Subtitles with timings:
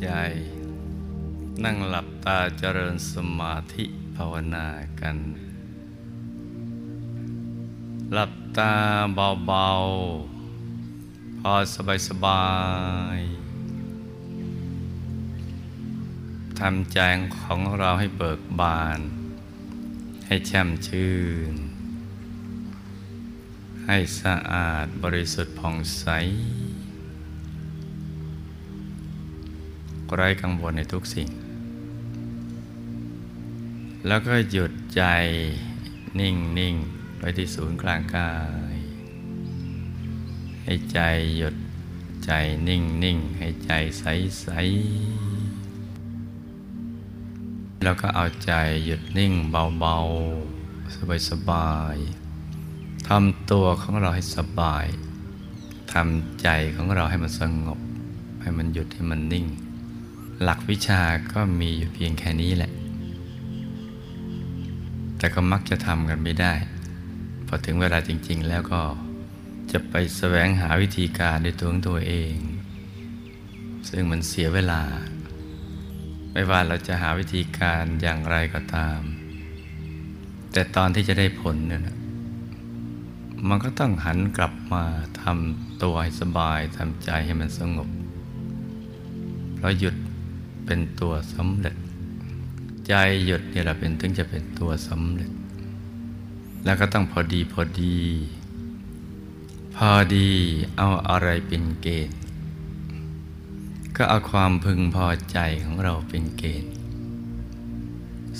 [0.00, 0.08] ใจ
[1.64, 3.84] นั่งหลับตาเจริญสมาธิ
[4.16, 4.66] ภาวนา
[5.00, 5.16] กัน
[8.12, 8.74] หลับตา
[9.46, 11.52] เบาๆ พอ
[12.08, 12.46] สบา
[13.16, 16.98] ยๆทำใจ
[17.40, 19.00] ของเราให้เบิกบาน
[20.26, 21.16] ให้แช่มชื่
[21.52, 21.54] น
[23.86, 26.06] ให้สะอาดบริสุทธิ์ผ่องใส
[30.14, 31.28] ไร้กังวลในทุกสิ่ง
[34.06, 35.02] แล้วก็หยุดใจ
[36.20, 36.74] นิ่งนิ่ง
[37.18, 38.32] ไว้ที่ศูนย์กลางกา
[38.74, 38.76] ย
[40.64, 41.00] ให้ใจ
[41.36, 41.54] หยุด
[42.24, 42.32] ใจ
[42.68, 44.04] นิ่งนิ่งให้ใจใส
[44.40, 44.48] ใส
[47.84, 48.52] แล้วก็เอาใจ
[48.84, 54.86] หยุดนิ่งเบาๆ สบายๆทำตัวของเราให้สบาย
[55.92, 57.80] ทำใจของเราให้มันสงบ
[58.40, 59.46] ให้มันหยุดให้มันนิ่ง
[60.42, 62.72] หลักวิชาก็มีอยู่เพียงแค่นี้แหละ
[65.18, 66.54] แต่ก็มักจะทำกันไม่ได้
[67.46, 68.82] พอถึงเวลาจริง ๆ แล้วก็
[69.72, 72.36] จะไปแสวงหาวิธีการด้วยตัวของตัวเอง
[73.88, 74.82] ซึ่งมันเสียเวลา
[76.32, 79.00] ไม่ว่าเราจะหาวิธีการอย่างไรก็ตาม
[80.52, 81.98] แต่ตอนที่จะได้ผลเนี่ยนะ
[83.48, 84.84] มันก็ต้องหันกลับมา
[85.22, 87.88] ทำตัวให้สบายทำใจให้มันสงบ
[89.56, 89.96] เพราะหยุด
[90.66, 91.76] เป็นตัวสำเร็จ
[92.88, 95.30] ใจหยุดนี่แหละเป็นถึงจะเป็นตัวสำเร็จ
[96.64, 97.96] แล้วก็ต้องพอดีพอดี
[99.76, 100.30] พอดี
[100.76, 102.18] เอาอะไรเป็นเกณฑ์
[103.96, 106.72] ก็เอาความพึงพอใจของเราเป็นเกณฑ์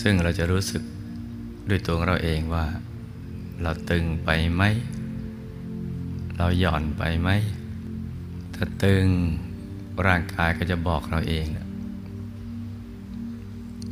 [0.00, 0.82] ซึ่งเราจะรู้สึก
[1.68, 2.66] ด้วยตัวเราเองว่า
[3.62, 4.62] เราตึงไปไหม
[6.36, 7.28] เราหย่อนไปไหม
[8.54, 9.06] ถ้าตึง
[10.06, 11.46] ร่างกายก็จะบอกเราเอง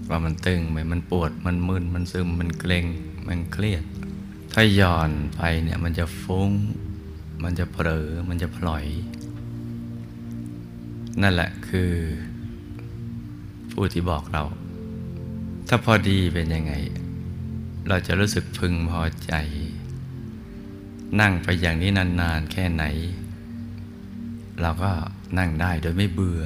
[0.09, 2.87] ว่ามันตึงไหมมันปวดมันมึนมันซึมมันเกร็ง
[3.29, 3.85] มันเครียด
[4.53, 6.51] ถ้าหย่อนไปเนี่ยมันจะฟุ้ง
[7.43, 8.85] มันจะเผลอมันจะพลอย
[11.23, 11.93] นั่นแหละคือ
[13.73, 14.45] ผู้ที่บอกเรา
[15.69, 16.73] ถ้าพอดีเป็นยังไง
[17.89, 19.35] เราจะรู้สึกพึงพอใจ
[21.21, 22.85] นั่งไปอย่างนี้นานๆแค่ไหน
[24.61, 24.91] เราก็
[25.39, 26.43] นั่งได้โดยไม่เบื่อ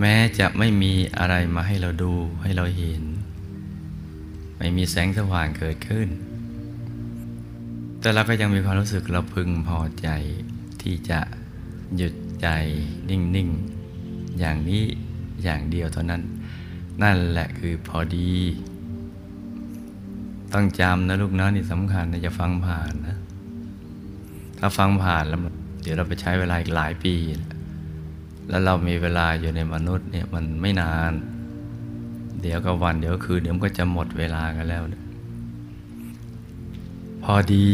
[0.00, 3.02] แม้จะไม่มีอะไรมาให้เราดูให้เราเห็น
[4.58, 6.08] ไม่มีแสงสว่างเกิดขึ้น
[8.00, 10.08] แต่เราก็ยังมีความรู้สึกเราพึงพอใจ
[10.82, 11.20] ที่จะ
[11.96, 12.48] หยุดใจ
[13.10, 13.48] นิ่ง
[13.94, 14.84] ๆ อย่างนี้
[15.42, 16.22] อย่างเดียวเท่านั้น
[17.02, 18.32] นั่นแหละคือพอดี
[20.52, 23.16] ต้องจำนะลูกนะนี่สำคัญนะจะฟังผ่านนะ
[24.58, 25.40] ถ้าฟังผ่านแล้ว
[25.82, 27.57] เดี๋ยวเราไปใช้เวลาอีกหลายปีนะ
[28.48, 31.12] แล้วเรามีเวลาอยู่ในมนุษย์เนี่ยมันไม่นาน
[32.42, 34.82] เดี๋ยวก็วันเดี๋ยวคืนเดี๋ยวก็จะหมดเวลากันแล้ว
[37.22, 37.70] พอดี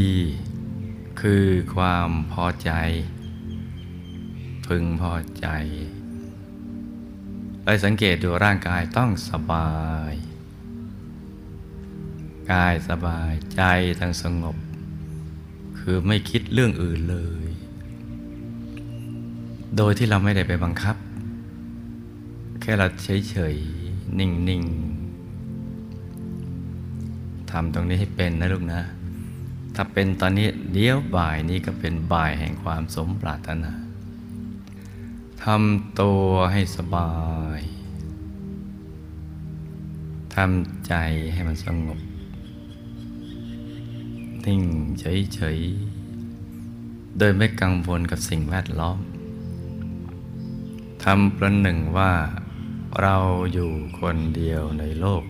[1.21, 2.71] คือความพอใจ
[4.67, 5.47] พึงพอใจ
[7.63, 9.73] ไปสังเกตดูร่างกายต้องสบา
[10.11, 10.13] ย
[12.53, 13.63] กายสบายใจ
[14.01, 14.57] ทั้งสงบ
[15.79, 17.44] คือไม่คิดเรื่องอื่นเลย
[19.77, 20.97] โดยที่เราไม่ได้ไปบังคับ
[22.61, 22.87] แค่เรา
[23.31, 28.81] เฉยๆ นิ่งๆทำตรงนี้ให้เป็นนะลูกนะ
[29.75, 33.73] ถ้าเป็นตอนนี้เดี๋ยวบ่ายนี้ก็เป็นบ่ายแห่งความสมปรารถนา
[35.45, 37.13] ทำตัวให้สบา
[37.59, 37.61] ย
[40.35, 40.95] ทำใจ
[41.33, 42.01] ให้มันสงบ
[44.45, 44.63] นิ่ง
[45.01, 48.99] เฉยๆ โดยไม่กังวลกับสิ่งแวดล้อม
[51.05, 52.13] ทำประหนึ่งว่า
[53.03, 53.17] เรา
[53.53, 53.71] อยู่
[54.01, 55.23] คนเดียวในโลก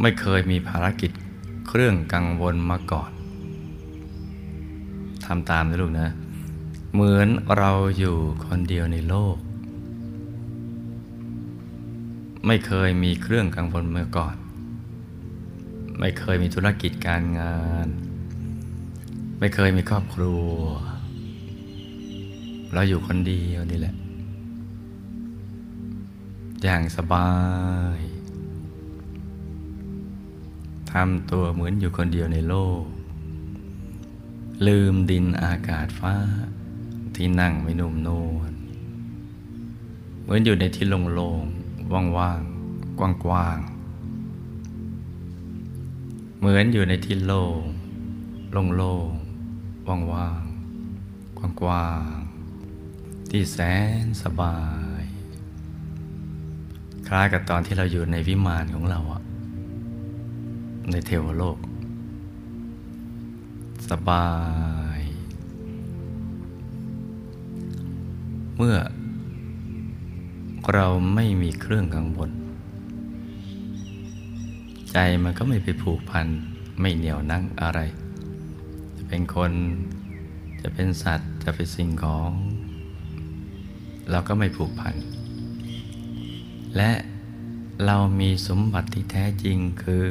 [0.00, 1.10] ไม่เคยมีภารกิจ
[1.68, 3.10] เครื่องกังวลมาก่อน
[5.26, 6.08] ทำตามนะลูกนะ
[6.92, 7.28] เหมือน
[7.58, 8.16] เราอยู่
[8.46, 9.36] คนเดียวในโลก
[12.46, 14.36] ไม่เคยมีเครื่องกังวลมาก่อน
[16.00, 17.56] ไม่เคยมีธุรกิจการงา
[17.86, 17.88] น
[19.38, 20.52] ไม่เคยมีครอบครัว
[22.72, 23.94] เราอยู่คนเดียวนี่แหละ
[26.62, 27.30] อย่างสบา
[27.98, 28.00] ย
[30.90, 32.84] ทำตัวเหมือนอยู่คนเดียวในโลก
[34.66, 36.14] ลืมดินอากาศฟ้า
[37.14, 38.52] ที่นั่งไม่นุ่มนวล
[40.22, 43.66] เหมือนอยู่ในที่โล่งๆว่างๆ กว้างๆ
[46.38, 47.62] เหมือนอยู่ในที่โล่ง
[48.76, 52.21] โล่งๆ ว่างๆ กว้างๆ
[53.34, 53.58] ที่แส
[54.04, 54.58] นสบา
[55.00, 55.02] ย
[57.08, 59.22] คล้ายกับตอนที่เราอยู่ในวิมานของเราอะ
[60.90, 61.58] ในเทวโลก
[63.90, 64.28] สบา
[64.98, 65.00] ย
[68.56, 68.76] เมื่อ
[70.74, 72.30] เราไม่มีเครื่องกังวล
[74.92, 76.26] ใจมันก็ไม่ไปผูกพัน
[76.80, 77.80] ไม่เหนียวนั่งอะไร
[78.96, 79.52] จะเป็นคน
[80.60, 82.30] จะเป็นสัตว์จะเป็นสิ่งของ
[84.10, 84.94] เราก็ไม่ผูกพัน
[86.76, 86.92] และ
[87.86, 90.06] เรามีสมบัติที่แท้จริงคือ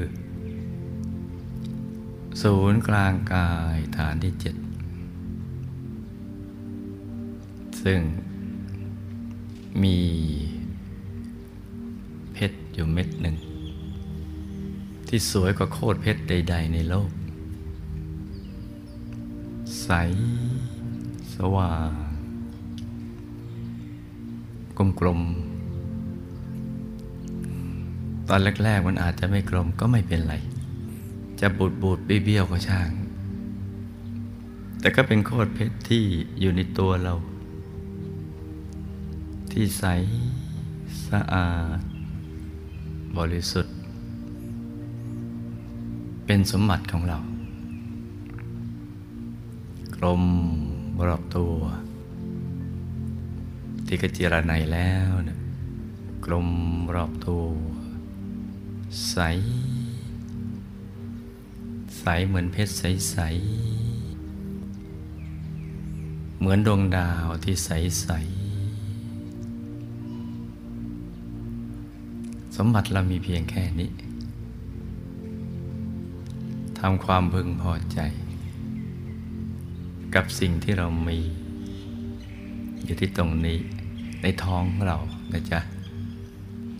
[2.41, 4.55] ศูนย์กลางกายฐานที่เจ็ด
[7.83, 8.01] ซึ่ง
[9.83, 9.97] มี
[12.33, 13.35] เพชรอยู่เม็ดหนึ่ง
[15.07, 17.09] ที่สวยกว่าโคตรเพชรใด ๆ ในโลก
[19.83, 19.89] ใส
[21.35, 22.00] สว่าง
[24.99, 30.35] กลมๆ ตอนแรกๆมันอาจจะไม่กลมก็ไม่เป็นไร
[31.41, 32.89] จะบูดบูดเบี้ยวๆก็ช่าง
[34.79, 36.03] แต่ก็เป็นโคตรเพชรที่
[36.39, 37.13] อยู่ในตัวเรา
[39.51, 39.83] ที่ใส
[41.09, 41.47] สะอา
[41.77, 41.79] ด
[43.17, 43.75] บริสุทธิ์
[46.25, 47.17] เป็นสมบัติของเรา
[49.95, 50.23] กลม
[51.07, 51.53] รอบตัว
[53.93, 55.37] ที่กระจิรนัยแล้วนี่ย
[56.25, 56.49] กลม
[56.95, 57.43] รอบตัว
[59.09, 59.17] ใส
[61.99, 73.91] ใสเหมือนเพชรใสๆเหมือนดวงดาวที่ใสๆสมบัติเรามีเพียงแค่นี้
[76.79, 77.99] ทำความพึงพอใจ
[80.15, 81.19] กับสิ่งที่เรามี
[82.83, 83.59] อยู่ที่ตรงนี้
[84.21, 84.97] ในท้องของเรา
[85.33, 85.59] นะจ๊ะ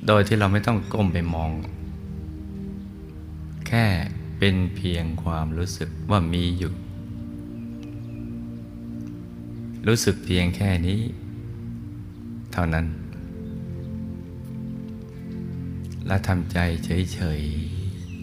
[0.08, 1.52] โดยที่เราไม่ต้องก้มไปมอง
[3.68, 3.86] แค่
[4.38, 6.74] เป็นเพียงความรู้สึกว่ามีอยู่
[9.88, 11.00] รู้สึกเพียงแค่นี้
[12.54, 12.86] เท่านั้น
[16.08, 17.42] และทำใจเฉย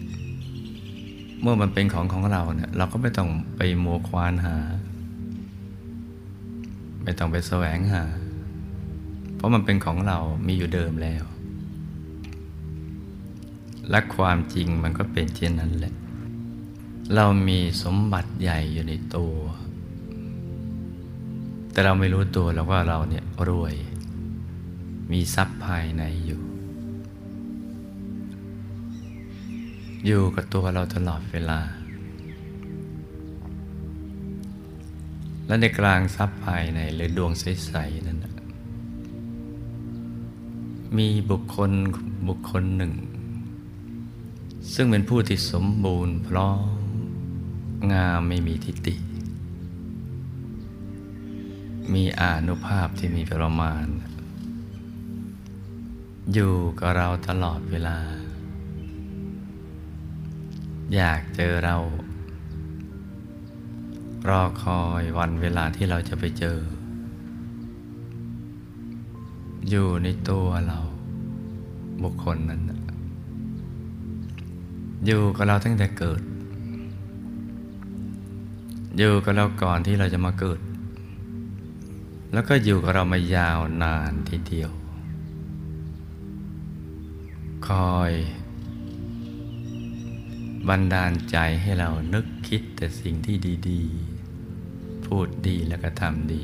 [0.05, 4.57] ๆ เมื่อมันเป็นของของเราเนี่ยเราก็ไม่ต้องไปมัวควานหา
[7.03, 8.03] ไม่ต้องไปแสวงหา
[9.39, 11.23] เพราะมันเป็นของเรามีอยู่เดิมแล้ว
[13.89, 15.93] และความจริงมันก็เป็นเช่นนั้นแหละ
[17.15, 19.35] เรามีสมบัติใหญ่อยู่ในตัว
[21.71, 23.75] แต่เราไม่รู้ตัวแล้วว่าเราเนี่ยรวย
[25.11, 26.41] มีทรัพย์ภายในอยู่
[30.05, 31.59] อยู่กับตัวเราตลอดเวลา
[35.47, 38.18] และในกลางทรัพย์ภายในหรือดวงใส ๆ นั้น
[40.97, 41.71] มีบุคคล
[42.27, 42.93] บุคคลหนึ่ง
[44.73, 46.79] ซึ่งเป็นผู้ที่สมบูรณ์พร้อม
[47.91, 48.95] งามไม่มีทิฏฐิ
[51.93, 53.85] มีอานุภาพที่มีประมาณ
[56.33, 57.97] อยู่กับเราตลอดเวลา
[60.95, 61.77] อยากเจอเรา
[64.29, 66.57] รอคอยวันเวลาที่เราจะไปเจอ
[69.69, 70.77] อยู่ในตัวเรา
[72.03, 72.61] บุคคลนั้น
[75.05, 76.21] อยู่กับเราตั้งแต่เกิด
[78.97, 80.59] อยู่กับเราก่อนที่เราจะมาเกิด
[82.33, 84.71] แล้วก็อยู่กับเรามายาวนานทีเดียว
[87.67, 88.11] คอย
[90.67, 93.35] บันดาลใจให้เรานึกคิดแต่สิ่งที่
[93.69, 93.81] ดี
[94.45, 96.41] ๆ พูดดีแล้วก็ทำดี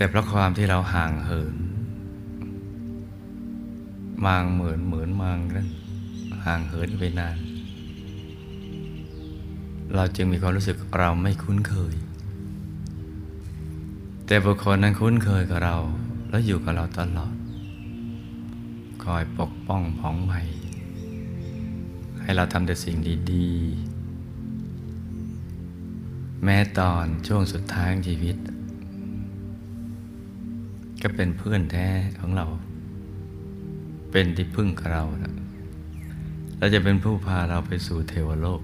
[0.00, 1.56] แต่เพราะความที่เราห่างเหิน
[4.26, 5.68] มางเหมือนเหมือนมางนั้น
[6.44, 7.36] ห่างเหินไปนาน
[9.94, 11.94] เราจึงมีความรู้สึกเราไม่คุ้นเคย
[14.26, 15.76] แต่บุคคลนั้นคุ้นเคยกับเรา
[16.30, 17.34] แล้วอยู่กับเราตลอด
[19.04, 20.40] คอยปกป้องผ่องใหม่
[22.22, 22.96] ให้เราทำแต่สิ่ง
[23.32, 28.38] ดีๆ แม้ตอนช่วงสุดท้ายของชีวิต
[31.02, 31.88] ก็เป็นเพื่อนแท้
[32.20, 32.46] ของเรา
[34.10, 35.34] เป็นที่พึ่งเรานะ
[36.58, 38.62] เราจะเป็นผู้พาเราไปสู่เทวโลก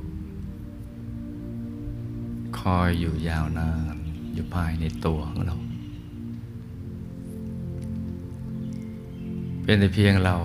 [2.59, 3.97] คอยอยู่ยาวนาน
[4.35, 5.57] อยู่ภายในตัวของเรา
[9.63, 10.37] เป็นแต่เพียงเรา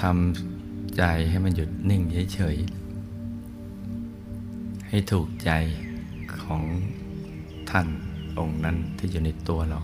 [0.00, 2.02] ทำใจให้มันหยุดนิ่ง
[2.34, 5.50] เฉยๆให้ถูกใจ
[6.42, 6.62] ของ
[7.70, 7.88] ท่าน
[8.38, 9.80] องค์นั้นที่อยู่ในตัวเรา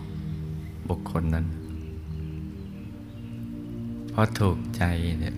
[0.89, 1.45] บุคคลนั้น
[4.09, 4.83] เพราะถูกใจ
[5.19, 5.35] เนี่ย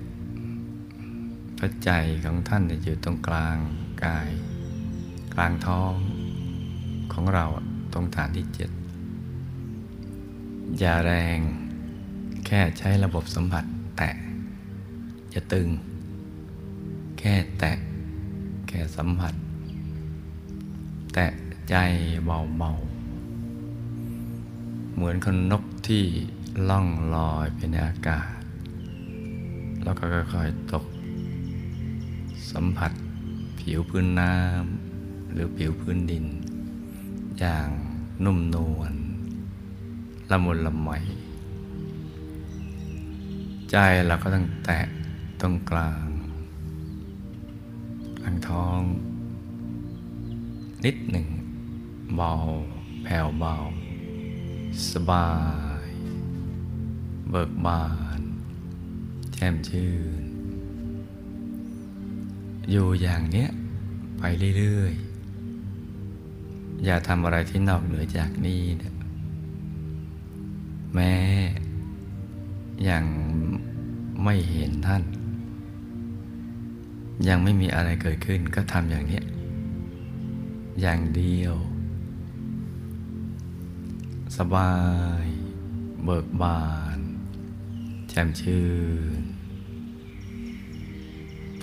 [1.58, 1.92] พระใจ
[2.26, 3.58] ของท่านอยู่ตรงกลาง
[4.06, 4.30] กาย
[5.34, 5.94] กลางท้อง
[7.14, 7.46] ของเรา
[7.94, 8.70] ตรงฐานที่เจ็ด
[10.80, 11.40] อย่าแรง
[12.46, 13.66] แค่ใช้ระบบสัมผัส
[13.98, 14.12] แตะ
[15.32, 15.68] อย่าตึง
[17.20, 17.74] แค่แตะ
[18.68, 19.34] แค่สัมผัส
[21.14, 21.28] แตะ
[21.70, 21.76] ใจ
[22.26, 22.91] เบาๆ
[24.94, 26.04] เหมือนคนนกที่
[26.70, 28.32] ล่องลอยไปในอากาศ
[29.84, 30.86] แล้วก็ค่อยๆตก
[32.52, 32.92] สัมผัส
[33.60, 36.26] ผิวพื้นน้ำหรือผิวพื้นดิน
[37.40, 37.70] อย่าง
[38.26, 38.94] นุ่มนวล
[40.32, 40.90] ละมุนละไม
[43.72, 43.76] ใจ
[44.08, 44.80] เราก็ต้องแตะ
[45.42, 46.08] ตรงกลาง
[48.24, 48.82] อังท้อง
[50.86, 51.28] นิดหนึ่ง
[52.16, 52.34] เบา
[53.04, 53.56] แผ่วเบา
[54.92, 55.30] สบา
[55.88, 55.90] ย
[57.30, 57.86] เบิกบา
[58.20, 58.22] น
[59.34, 60.24] แช่มชื่น
[62.72, 63.50] อยู่อย่างเนี้ย
[64.18, 64.24] ไป
[64.58, 68.94] เรื่อยๆ อย่าทำอะไรที่นอกเหนือจากนี้นะ
[70.94, 71.14] แม้
[72.90, 73.04] ยัง
[74.24, 75.04] ไม่เห็นท่าน
[77.28, 79.22] ยังไม่มีอะไรเกิดขึ้นก็ทำอย่างนี้
[80.82, 81.56] อย่างเดียว
[84.46, 84.76] สบา
[85.24, 85.28] ย
[86.04, 86.64] เบิกบา
[86.98, 87.00] น
[88.10, 88.68] แจ่มชื่
[89.22, 89.24] น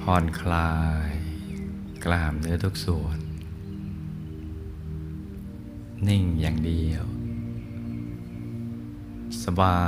[0.00, 0.74] ผ่อนคลา
[1.08, 1.12] ย
[2.04, 3.18] กล้ามเนื้อทุกส่วน
[6.08, 7.04] นิ่งอย่างเดียว
[9.44, 9.82] สบา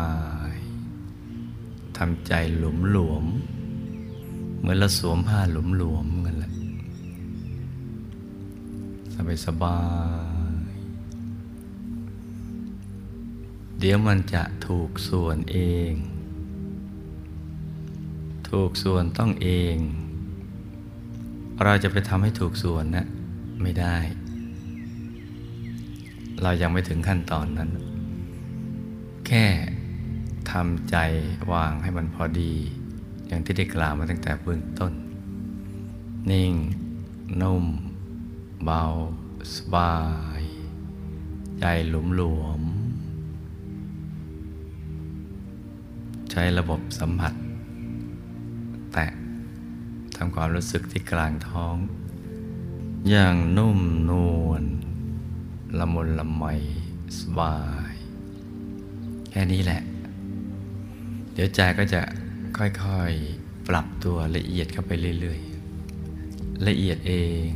[0.52, 0.54] ย
[1.96, 3.24] ทำใจหลุมหลวม
[4.58, 6.52] เหมือนเราสวมผ้าหลุมหลวมกันแหละ
[9.14, 9.78] สบายสบา
[10.28, 10.29] ย
[13.82, 15.58] เดี๋ยวมันจะถูกส่วนเอ
[15.90, 15.92] ง
[18.50, 19.76] ถูกส่วนต้องเอง
[21.64, 23.06] เราจะไปทำให้ถูกส่วนนะ
[23.62, 23.96] ไม่ได้
[26.42, 27.70] เรายังไม่ถึงขั้นตอนนั้น
[29.26, 29.46] แค่
[30.50, 30.96] ทำใจ
[31.52, 32.54] วางให้มันพอดี
[33.26, 34.92] อย่างที่ได้กล่าวมาตั้งแต่เบื้องต้น
[36.30, 36.52] นิ่ง
[37.40, 37.64] นุ่ม
[38.64, 38.82] เบา
[39.54, 39.96] สบา
[40.40, 40.42] ย
[41.60, 42.59] ใจหลุมหลวม
[46.30, 47.34] ใช้ระบบสัมผัส
[48.92, 49.06] แตะ
[50.16, 51.76] ทำความรู้สึกที่กลางท้อง
[53.10, 54.12] อย่างนุ่มน
[54.46, 54.62] วล
[55.78, 56.44] ละมุนละไม
[57.18, 57.58] สบา
[57.90, 57.94] ย
[59.30, 59.82] แค่นี้แหละ
[61.32, 62.02] เดี๋ยวใจก็จะ
[62.58, 67.14] ค่อยๆ ปรับตัวละเอียดเข้าไปเรื่อยๆ ละเอียดเอ
[67.46, 67.48] ง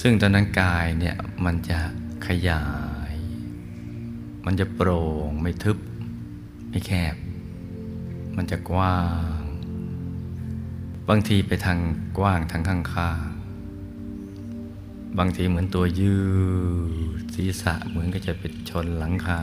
[0.00, 1.78] ซึ่งตอนนั้นกายเนี่ยมันจะ
[2.26, 2.66] ขยา
[3.12, 3.14] ย
[4.44, 5.78] มันจะโปร่งไม่ทึบ
[6.72, 7.14] ไม่แคบ
[8.36, 8.98] มันจะกว้า
[9.40, 9.42] ง
[11.08, 11.78] บางทีไปทาง
[12.18, 16.16] กว้างทางข้างๆบางทีเหมือนตัวยื
[17.20, 19.40] ดศีรษะเหมือนก็จะไปชนหลังคา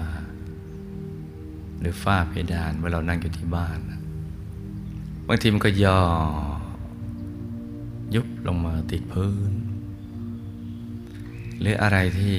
[1.79, 3.79] หรือฝ้าเพดานเมื่อเรานั่งอยู่ที่บ้าน
[5.27, 5.99] บางทีมันก็ย่อ
[8.15, 9.51] ยุบลงมาติดพื้น
[11.59, 12.37] หรืออะไรที่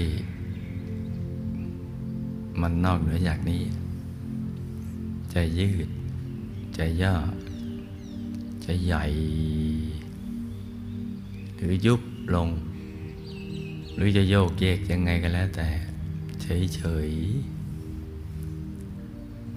[2.61, 3.63] มันนอกเหนือจากนี้
[5.35, 5.89] จะยืด
[6.79, 7.15] จะย่อ
[8.65, 9.05] จะใหญ่
[11.57, 12.03] หรือยุบ
[12.35, 12.49] ลง
[13.95, 15.69] หรือจะโยกเยกยังไงก็แล้วแต่
[16.43, 17.11] เฉยเฉย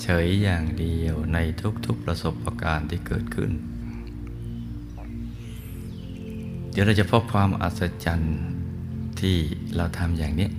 [0.01, 1.37] เฉยอย่างเดียวใน
[1.85, 3.51] ทุกๆประสบการณ์ที่เกิดขึ้น
[6.71, 8.37] เดี๋ยวเราจะพบความอัศจรรย์
[9.19, 9.35] ที่
[9.75, 10.49] เราทำอย่างนี้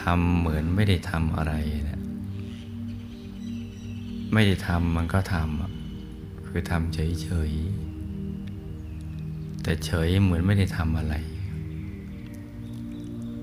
[0.00, 1.54] ทำเหมือนไม่ได้ทำอะไร
[1.90, 2.01] นะ
[4.32, 11.14] ไม่ได้ทำมันก็ทำคือทำเฉยๆแต่เฉยเหมือนไม่ได้ทำอะไร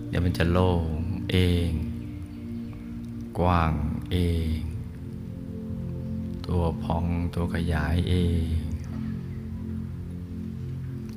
[0.08, 1.00] เดี๋ยวมันจะโล่ง
[1.32, 1.38] เอ
[1.70, 1.72] ง
[3.40, 3.74] กว้าง
[4.12, 4.18] เอ
[4.54, 4.58] ง
[6.48, 7.06] ตัวพอง
[7.36, 8.54] ตัวขยายเอง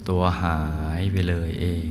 [0.09, 0.61] ตัวหา
[1.01, 1.91] ยไปเลยเอง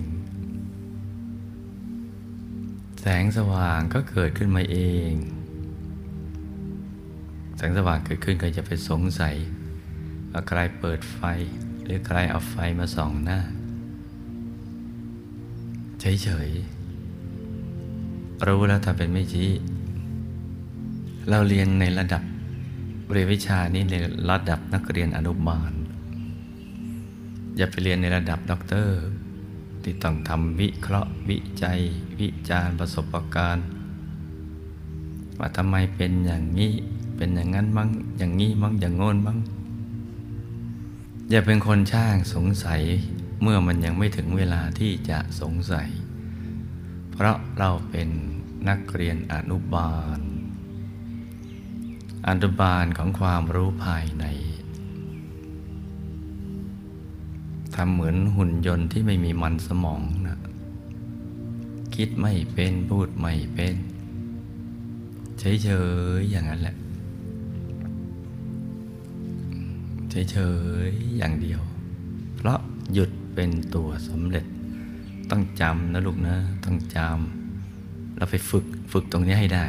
[3.01, 4.79] แสงสว่างก็เกิดขึ้นมาเอ
[5.11, 5.13] ง
[7.61, 9.35] แสงสว่างเกิดขึ้นก็จะไปสงสัย
[10.31, 11.21] ว่าใครเปิดไฟ
[11.83, 13.39] หรือใครเอาไฟมาส่องหน้า
[15.99, 19.49] เฉยๆรู้แล้วถ้าเป็นไม่ชี้
[21.29, 22.23] เราเรียนในระดับ
[23.11, 23.95] เรียนวิชานี้ใน
[24.29, 25.71] ระดับนักเรียนอนุบาล
[27.57, 28.97] อย่าไปเรียนในระดับด็อกเตอร์
[29.83, 31.79] ที่ต้องทำวิเคราะห์วิจัย
[32.19, 33.65] วิจารณ์ประสบการณ์
[35.39, 36.73] ว่าทำไมเป็นอย่างนี้
[37.23, 39.37] เป็นอย่างนั้นบ้างอย่างนี้บ้างอย่างโน้นบ้าง
[41.29, 42.81] อย่าเป็นคนช่างสงสัย
[43.41, 45.89] เมื่อมันยังไม่ถึงเวลาที่จะสงสัย
[47.11, 48.09] เพราะเราเป็น
[48.69, 50.19] นักเรียนอนุบาล
[52.27, 54.25] อนุบาลของความรู้ภายใน
[57.75, 60.39] ทำเหมือนหุ่นยนต์ที่ไม่มีมันสมองนะ
[61.95, 63.75] คิดไม่เป็นพูดไม่เป็น
[65.39, 65.69] เฉ
[66.17, 66.77] ยๆอย่างนั้นแหละ
[70.11, 70.37] เฉ
[70.85, 71.61] ยๆอย่างเดียว
[72.35, 72.59] เพราะ
[72.93, 74.45] หยุดเป็นตัวสำเร็จ
[75.29, 79.65] ต้องจำนะลูกนะ ต้องจำเราไปฝึกฝึกตรงนี้ให้ได้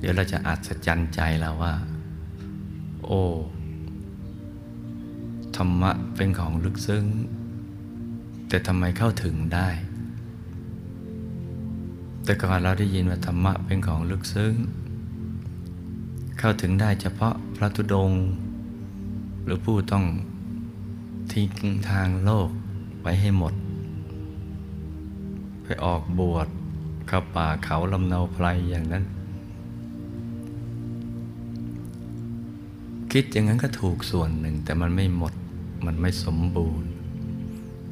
[0.00, 1.74] เดี๋ยวเราจะอัศจรรย์ใจเราว่า
[3.04, 3.22] โอ้
[5.56, 7.04] ธรรมะเป็นของลึกซึ้ง
[8.48, 9.68] แต่ทำไมเข้าถึงได้
[12.24, 14.54] แต่ก่อนเราได้ยินว่าธรรมะเป็นของลึกซึ้ง
[16.38, 18.22] เข้าถึงได้เฉพาะพระธุดงค์
[19.48, 20.04] หรือผู้ต้อง
[21.32, 21.50] ทิ้ง
[21.90, 22.50] ทางโลก
[23.02, 23.54] ไปให้หมด
[25.62, 26.48] ไปออกบวช
[27.08, 29.04] เข้าป่าเขาลำเนาไพรอย่างนั้น
[33.12, 35.34] คิดอย่างนั้นก็ถูกส่วนหนึ่งแต่มันไม่หมด
[35.86, 36.88] มันไม่สมบูรณ์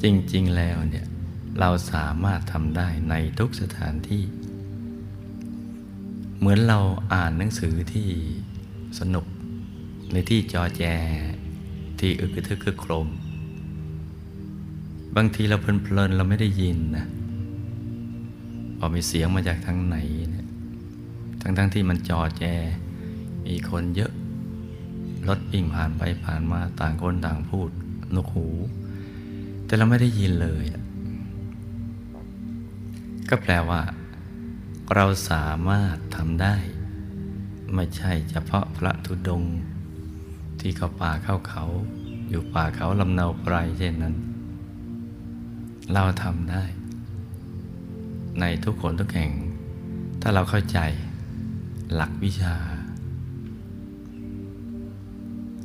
[0.02, 1.06] จริง ๆ แล้วเนี่ย
[1.60, 4.24] เราสามารถทำได้ในทุกสถานที่
[6.38, 6.78] เหมือนเรา
[7.14, 8.08] อ่านหนังสือที่
[8.98, 9.26] สนุก
[10.12, 10.82] ในที่จอแจ
[12.00, 13.08] ที่อึกทึกคึกโครม
[15.16, 17.06] บางทีเราเพลินๆเราไม่ได้ยินนะ
[18.78, 19.96] พอมีเสียงมาจากทางไหน
[20.30, 20.46] เนี่ย
[21.40, 22.44] ทั้งๆทที่มันจอแจ
[23.46, 24.12] มีคนเยอะ
[25.28, 27.70] รถวิ่งผ่านไปผ่านมาต่างคนต่างพูด
[28.14, 28.48] นกหู
[29.64, 30.64] แต่เราไม่ได้ยินเลย
[33.28, 33.82] ก็แปลว่า
[34.94, 36.56] เราสามารถทำได้
[37.74, 39.56] ไม่ใช่เฉพาะพระธุดงค์
[40.68, 41.64] ที่เข้าป่าเข้าเขา
[42.30, 44.14] อยู่ป่าเขาลำเนาไพรเช่นนั้น
[45.92, 46.64] เราทำได้
[48.40, 49.32] ในทุกคนทุกแห่ง
[50.22, 50.78] ถ้าเราเข้าใจ
[51.94, 52.54] หลักวิชา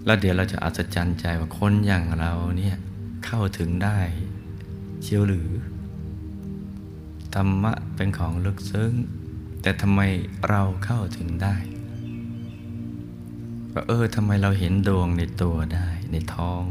[0.05, 2.77] แล้วเดี๋ยวเราจะอัศจรรย์ใจว่าคนอย่างเราเนี่ย
[3.25, 3.99] เข้าถึงได้
[5.01, 5.49] เชียวหรือ
[7.35, 8.93] ธรรมะเป็นของลึกซึ้ง
[9.61, 10.01] แต่ทำไม
[10.49, 11.55] เราเข้าถึงได้
[13.73, 16.63] ว่าเออทำไมเราเห็นดวงในตัวได้ในท้อง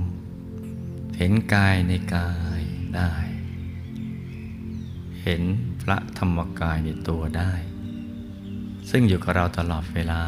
[1.18, 2.62] เห็นกายในกาย
[2.96, 3.12] ได้
[5.22, 5.42] เห็น
[5.82, 7.52] พระธรรมกายในตัวได้
[8.90, 10.22] ซึ่งอยู่กับเราตลอดเวลา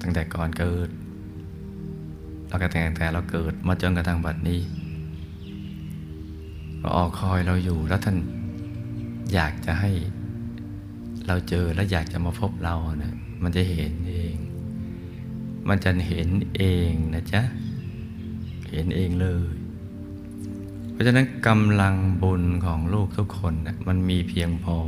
[0.00, 0.88] ตั้งแต่ก่อนเกิด
[2.48, 4.60] เราก็แต่งแต่เราเกิดมาจนกระทั่งบัดนี้
[6.80, 8.16] ก็ออกคอยเราอยู่แล้วท่าน
[9.34, 9.90] อยากจะให้
[11.26, 14.36] เราเจอและอยากจะมาพบเราเนะมันจะเห็นเอง
[15.68, 17.42] มันจะเห็นเองนะจ๊ะ
[18.72, 19.54] เห็นเองเลย
[20.90, 24.78] เพราะฉะนั้นกำลังบุญของลูกทุกคนนะมันมีเพียงพอ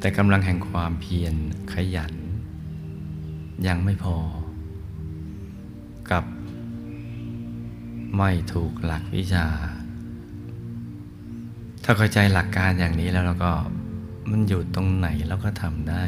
[0.00, 1.34] แต่กำลังแห่งความเพียร
[1.72, 2.14] ขยัน
[3.66, 4.16] ยังไม่พอ
[6.10, 6.24] กับ
[8.16, 9.46] ไม่ถูกหลักวิชา
[11.84, 13.52] ถ้าเข้าใจหลักการอย่างนี้แล้วเราก็
[14.30, 16.02] มันอยู่ตรงไหนเราก็ทำได้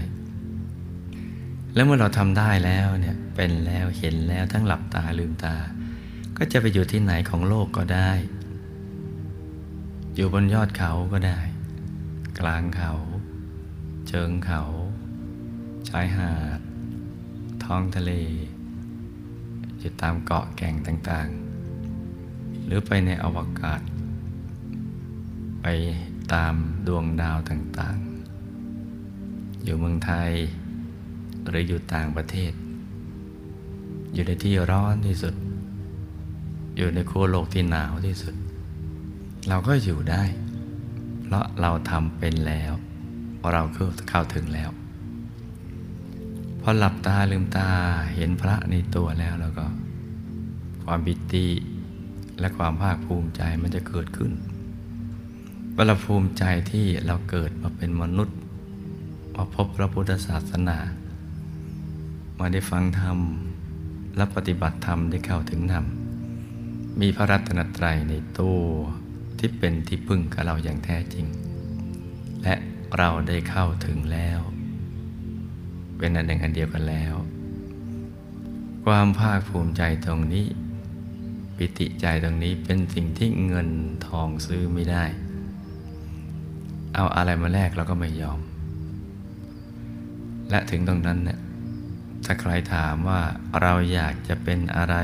[1.74, 5.56] แล้วเมื่อเราทำได้แล้วเนี่ยเป็นแล้วเห็นแล้วทั้งหลับตาลืมตา
[6.36, 8.10] ก็จะไปอยู่ที่ไหนของโลกก็ได้
[10.14, 11.40] อยู่บนยอดเขาก็ได้
[12.38, 12.92] กลางเขา
[14.08, 14.62] เชิงเขา
[15.88, 16.60] ชายหาด
[17.64, 18.12] ท้องทะเล
[19.78, 23.80] อยู่ตามเกาะแก่งต่างๆ หรือไปในอวกาศ
[25.62, 25.66] ไป
[26.34, 26.54] ตาม
[26.86, 30.30] ดวงดาวต่างๆ อยู่เมืองไทย
[31.48, 32.52] หรืออยู่ต่างประเทศ
[34.12, 35.34] อยู่ในที่ร้อนที่สุด
[36.76, 38.34] อยู่ในขั้วโลกที่หนาวที่สุด
[39.48, 40.22] เราก็อยู่ได้
[41.22, 42.72] เพราะเราทำเป็นแล้ว
[43.52, 43.62] เรา
[44.08, 44.70] เข้าถึงแล้ว
[46.60, 47.68] พอหลับตาลืมตา
[48.14, 49.66] เห็นพระในตัวแล้วแล้วก็
[50.84, 51.46] ความบิติ
[52.40, 54.32] และความภาคภูมิใจมันจะเกิดขึ้น
[55.74, 58.36] เวลาภูมิใจที่เราเกิดมาเป็นมนุษย์
[59.36, 60.78] มาพบพระพุทธศาสนา
[62.38, 63.18] มาได้ฟังธรรม
[64.16, 65.84] และปฏิบัติธรรมได้เข้าถึงธรรม
[67.00, 68.62] มีพระรัตนตรัยในตัว
[69.38, 71.26] ที่เป็นที่พึ่งกับเราอย่างแท้จริง
[72.42, 72.54] และ
[72.96, 74.40] เราได้เข้าถึงแล้ว
[75.98, 77.14] เป็นอันหนึ่งอันเดียวกันแล้ว
[78.84, 80.46] ความภาคภูมิใจตรงนี้
[81.56, 83.68] ปิติใจตรงนี้เป็นสิ่งที่เงิน
[84.06, 85.04] ทองซื้อไม่ได้
[86.94, 88.40] เอาอะไรมาแลกเราก็ไม่ยอม
[90.50, 91.38] และถึงตรงนั้นเนี่ย
[92.24, 93.20] ถ้าใครถามว่า
[93.62, 94.94] เราอยากจะเป็นอะไร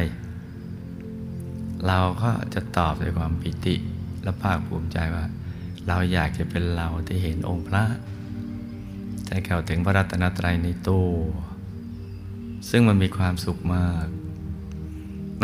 [1.86, 3.74] เราก็จะตอบด้วยความปิติ
[4.22, 5.24] และภาคภูมิใจว่า
[5.88, 7.84] เราอยากจะเป็นเราที่เห็นองค์พระ
[9.26, 11.10] ใจเข้าถึงพระรัตนตรัยในตัว
[12.70, 14.06] ซึ่งมันมีความสุขมาก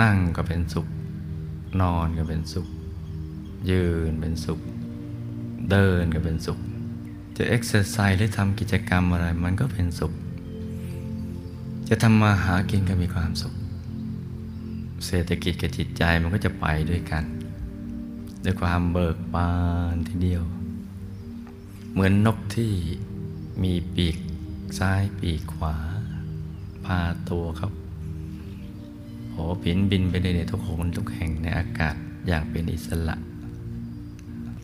[0.00, 0.86] นั่งก็เป็นสุข
[1.80, 2.68] นอนก็เป็นสุข
[3.70, 4.60] ยืนเป็นสุข
[5.70, 6.58] เดินก็เป็นสุข
[7.36, 10.12] จะเอ็กซ์ไซส์หรือทำกิจกรรมอะไรมันก็เป็นสุข
[11.88, 13.54] จะทำมาหากินก็มีความสุข
[15.06, 17.24] เศรษฐกิจกับจิตใจมันก็จะไปด้วยกัน
[18.44, 19.50] ด้วยความเบิกบา
[19.94, 20.42] นทีเดียว
[21.92, 22.72] เหมือนนกที่
[23.62, 24.16] มีปีก
[24.78, 25.76] ซ้ายปีกขวา
[26.84, 27.72] พาตัวครับ
[29.28, 31.94] โผผินบินไปในทุกหนทุกแห่งในอากาศ
[32.26, 33.16] อย่างเป็นอิสระ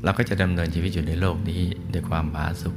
[0.02, 1.60] เราก็จะดำเนินชีวิตอยู่ในโลกนี้
[1.92, 2.76] ด้วยความผาสุก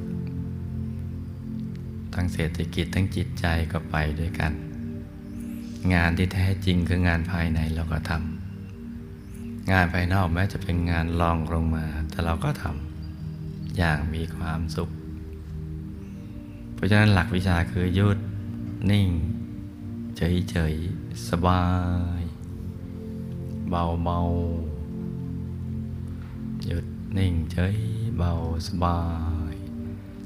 [2.14, 4.52] ทั้งเศรษฐกิจทั้งจิตใจก็ไปด้วยกัน
[5.94, 14.90] งานที่แท้จริงคืองานภายในเราก็ทำงานภายนอกแม้จะเป็นงานลองลงมา แต่เราก็ทำอย่างมีความสุข
[16.74, 18.18] เพราะฉะนั้นหลักวิชาคือยุด
[18.90, 19.08] นิ่ง
[20.16, 21.64] เฉยๆ สบา
[22.20, 22.22] ย
[23.70, 26.86] เบาๆหยุด
[27.18, 27.76] นิ่งเฉย
[28.16, 28.32] เบา
[28.68, 29.00] สบา
[29.52, 29.54] ย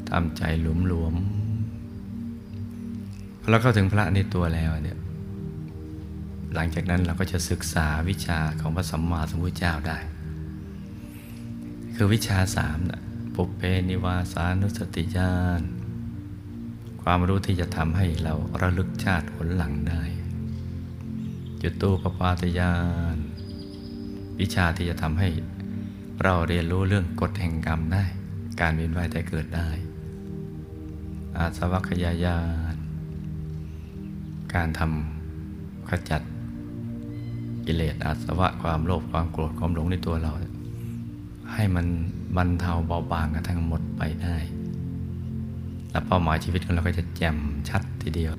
[0.09, 1.40] ทำใจหลวมๆ
[3.51, 4.99] เราเข้าถึงพระในตัวแล้วเนี่ย
[6.55, 9.99] หลังจากนั้นเราก็จะศึกษาวิชาของพระสัมมาสัมพุทธเจ้าได้
[11.95, 13.03] คือวิชาสามนะ
[13.35, 15.63] ปุเพนิวาสานุสติญาณ
[17.03, 20.03] ความรู้ที่จะทำให้เราระลึกชาติผลหลังได้
[21.63, 22.75] จุดตูปปาตญา
[23.15, 23.17] ณ
[24.41, 25.29] วิชาที่จะทำให้
[26.23, 28.05] เราเรียนรู้เรื่องกฎแห่งกรรมได้
[28.61, 29.69] การเวียนว่ายแต่เกิดได้
[31.37, 32.70] อาสวัคยายาน
[34.55, 36.23] การทำขจัด
[37.67, 40.33] กิเลสอาสวะความโลภความโกรธความหลงในตัวเรา
[41.53, 41.87] ให้มัน
[42.37, 44.37] บรรเทาเบาบางกันทั้งหมดไปได้
[45.91, 47.37] และเป้าหมายชีวิตของเราก็จะแจ่ม
[47.69, 48.33] ชัดทีเดียว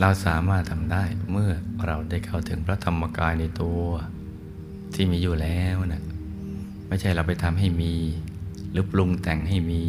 [0.00, 1.50] เราสามารถทำได้เมื่อ
[1.86, 3.80] เราได้เข้าถึงพระธรรมกายในตัว
[4.94, 6.02] ที่มีอยู่แล้วนะ
[6.88, 7.94] ไม่ใช่เราไปทำให้มี
[8.70, 9.84] หรือปรุงแต่งให้มี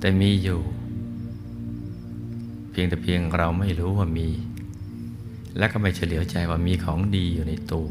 [0.00, 0.60] แต่มีอยู่
[2.72, 4.28] เพียงแต่เพียงเราไม่รู้ว่ามี
[5.58, 7.88] และก็ไม่เฉลียวใจว่ามีของดีอยู่ในตัว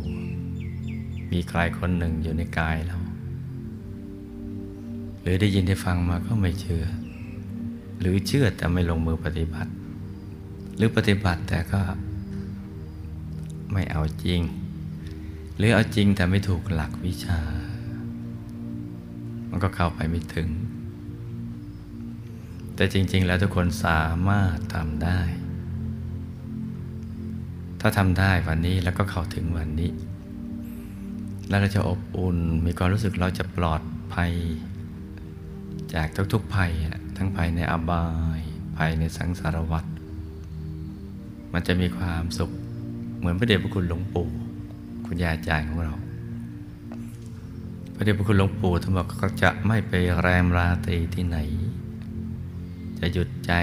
[1.32, 2.98] มีใครคนหนึ่งอยู่ในกายเรา
[5.22, 6.86] หรือได้ยินได้ฟังมาก็ไม่เชื่อ
[8.00, 9.72] หรือเชื่อแต่ไม่ลงมือปฏิบัติ
[10.76, 11.82] หรือปฏิบัติแต่ก็
[13.74, 14.42] ไม่เอาจริง
[15.58, 17.40] หรือเอาจริงแต่ไม่ถูกหลักวิชา
[19.50, 20.50] มันก็เข้าไปไม่ถึง
[22.82, 25.20] แต่จริง ๆ แล้วทุกคนสามารถทำได้
[27.82, 29.92] ถ้าทำได้วันนี้แล้วก็เข้าถึงวันนี้
[31.50, 33.82] แล้วเราจะอบอุ่นมีความรู้สึกเราจะปลอด
[34.14, 34.32] ภัย
[35.94, 36.72] จากทุกๆภัย
[37.18, 38.06] ทั้งภัยในอบา
[38.40, 38.42] ย
[38.78, 39.86] ภัยในสังสารวัฏ
[41.54, 42.52] มันจะมีความสุข
[43.18, 44.28] เหมือนพระเดชพระคุณหลวงปู่
[45.06, 45.96] คุณยาอาจารย์ของเรา
[47.96, 51.40] พระเดชพระคุณหลวงปู่ท่านบอกเขาจะไม่ไปแรมราตรีที่ไหน
[53.02, 53.54] จะหยุดใจ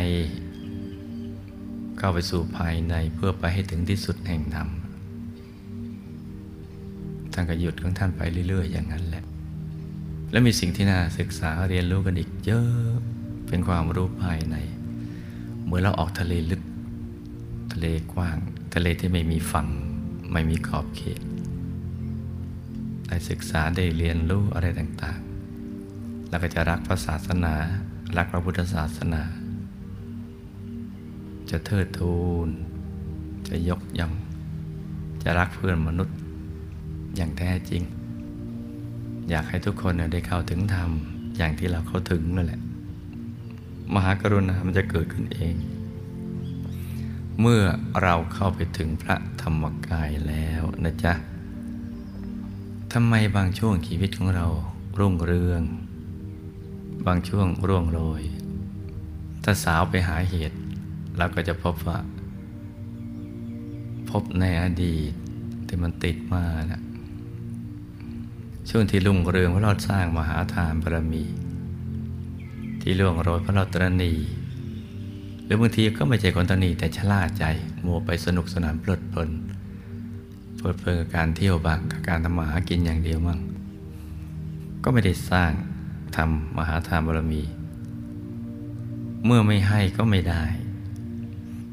[1.99, 4.69] เข้าไปสู่ภายในเพื่อไปให้ถึงที่สุดแห่งธรรม
[7.33, 9.25] ท่านก็หยุดของท่านไปเรื่อย ๆ อย่างนั้นแหละ
[10.31, 12.93] และมีสิ่งที่น่าศึกษาเรียนรู้กันอีกเยอะ
[13.49, 14.57] เป็นความรู้ภายใน
[15.67, 16.63] เมื่อเราออกทะเลลึก
[17.73, 18.39] ทะเลกว้าง
[18.75, 19.69] ทะเลที่ไม่มีฝั่ง
[20.33, 21.21] ไม่มีขอบเขต
[23.07, 27.55] ได้ศึกษาได้เรียนรู้อะไรต่างๆ แล้วก็จะรักพระศาสนา
[28.17, 29.23] รักพระพุทธศาสนา
[31.51, 32.49] จะเทิดทูน
[33.49, 34.13] จะยกย่อง
[35.23, 36.17] จะรักเพื่อนมนุษย์
[37.17, 37.83] อย่างแท้จริง
[39.31, 40.91] อยากให้ทุกคนได้เข้าถึงธรรม
[41.37, 42.61] อย่างที่เราเข้าถึงนั่นแหละ
[43.95, 45.55] มหากรุณามันจะเกิดขึ้นเอง
[47.41, 47.63] เมื่อ
[48.03, 51.15] เราเข้าไปถึงพระธรรมกายแล้วนะจ๊ะ
[52.93, 54.47] ทำไมบางช่วงชีวิตของเรา
[54.99, 55.63] รุ่งเรือง
[57.07, 58.23] บางช่วงร่วงโรย
[59.45, 60.57] ถ้าสาวไปหาเหตุ
[61.17, 61.99] เราก็จะพบว่า
[64.11, 65.13] พบในอดีต
[65.67, 66.83] ที่มันติดมานะ
[68.71, 71.25] ช่วงที่รุ่งเรืองเพราะเราสร้างมหาทานบารมี
[72.83, 74.13] ที่ร่วงโรยเพราะเราตรณี
[75.45, 77.45] หรือบางทีก็ไม่ใช่คนตรณีแต่ชล่าใจ
[77.85, 79.31] มัวไปสนุกสนานเพลิดเพลิน
[80.59, 83.39] เปิดเพลิงกับการเที่ยวบ้างกับการทำมาหากินอย่างเดียวมั่ง
[84.83, 85.51] ก็ไม่ได้สร้าง
[86.17, 87.43] ทำมหาทานบารมี
[89.25, 90.43] เมื่อไม่ให้ก็ไม่ได้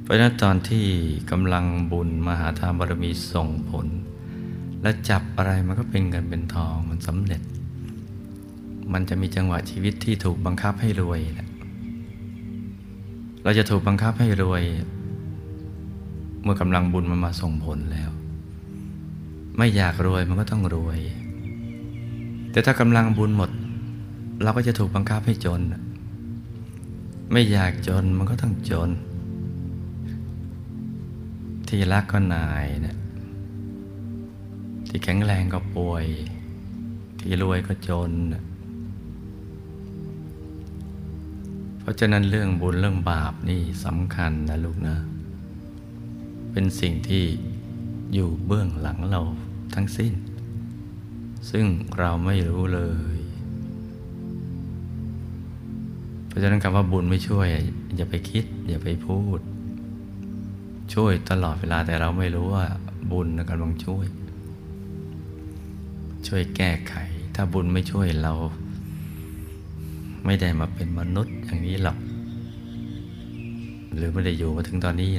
[0.01, 0.85] เพราะนั้นตอนที่
[1.31, 3.87] กำลังบุญมหาทานบารมีส่งผล
[4.81, 7.41] และจับอะไรมันก็เป็นเงินเป็นทองมันสำเร็จ
[8.93, 11.49] มันจะมีจังหวะชีวิตที่ถูกบังคับให้รวยแหละ
[13.43, 14.63] เราจะถูกบังคับให้รวย
[16.43, 18.09] เมื่อกำลังบุญมันมาส่งผลแล้ว
[19.57, 20.99] ไม่อยากรวยมันก็ต้องรวย
[22.51, 23.49] แต่ถ้ากำลังบุญหมด
[24.43, 25.61] เราก็จะถูกบังคับให้จน
[27.31, 28.89] ไม่อยากจนมันก็ต้องจน
[31.67, 32.97] ที่รักก็นายเนะ
[34.87, 36.05] ที่แข็งแรงก็ป่วย
[37.19, 38.43] ที่รวยก็จนนะ
[41.79, 44.95] เพราะฉะนั้นเรื่องบุญเรื่องบาปนี่สำคัญนะลูกนะ
[46.51, 47.23] เป็นสิ่งที่
[48.13, 49.21] อยู่เบื้องหลังเรา
[49.75, 50.13] ทั้งสิ้น
[51.51, 51.65] ซึ่ง
[51.99, 52.81] เราไม่รู้เล
[53.14, 53.14] ย
[56.35, 57.47] ราะฉะนั้นคำว่าบุญไม่ช่วย
[57.95, 59.39] อย่าไปคิด อย่าไปพูด
[60.93, 62.65] ช่วยตลอดเวลาแต่เราไม่รู้ว่า
[63.11, 64.05] บุญกำลังช่วย
[66.27, 66.95] ช่วยแก้ไข
[67.35, 68.33] ถ้าบุญไม่ช่วยเรา
[70.25, 71.97] ไม่ได้มาเป็นมนุษย์อย่างนี้หรอก
[73.95, 75.09] หรือไม่ได้อยู่มาถึงตอนนี้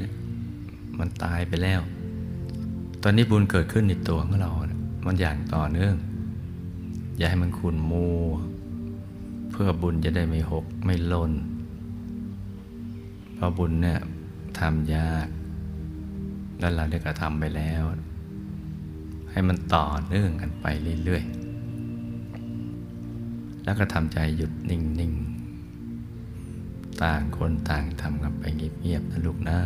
[0.98, 1.80] มันตายไปแล้ว
[3.02, 4.50] ตอนนี้บุญเกิดขึ้นในตัวของเรา
[5.06, 5.94] มันอย่างต่อเนื่อง
[7.18, 8.32] อย่าให้มันขุนมัว
[9.60, 11.32] พื่อบุญจะได้ไม่หกไม่ล่น
[13.34, 14.00] เพราะบุญเนี่ย
[14.58, 15.26] ทำยาก
[16.58, 17.82] แล้วเราได้กระทำไปแล้ว
[19.30, 20.66] ให้มันต่อเนื่องกันไป
[21.04, 28.44] เรื่อยๆ แล้วก็ทำใจหยุดนิ่งๆ ต่างคนต่างทำกันไป
[28.80, 29.58] เงียบๆนะลูกนะ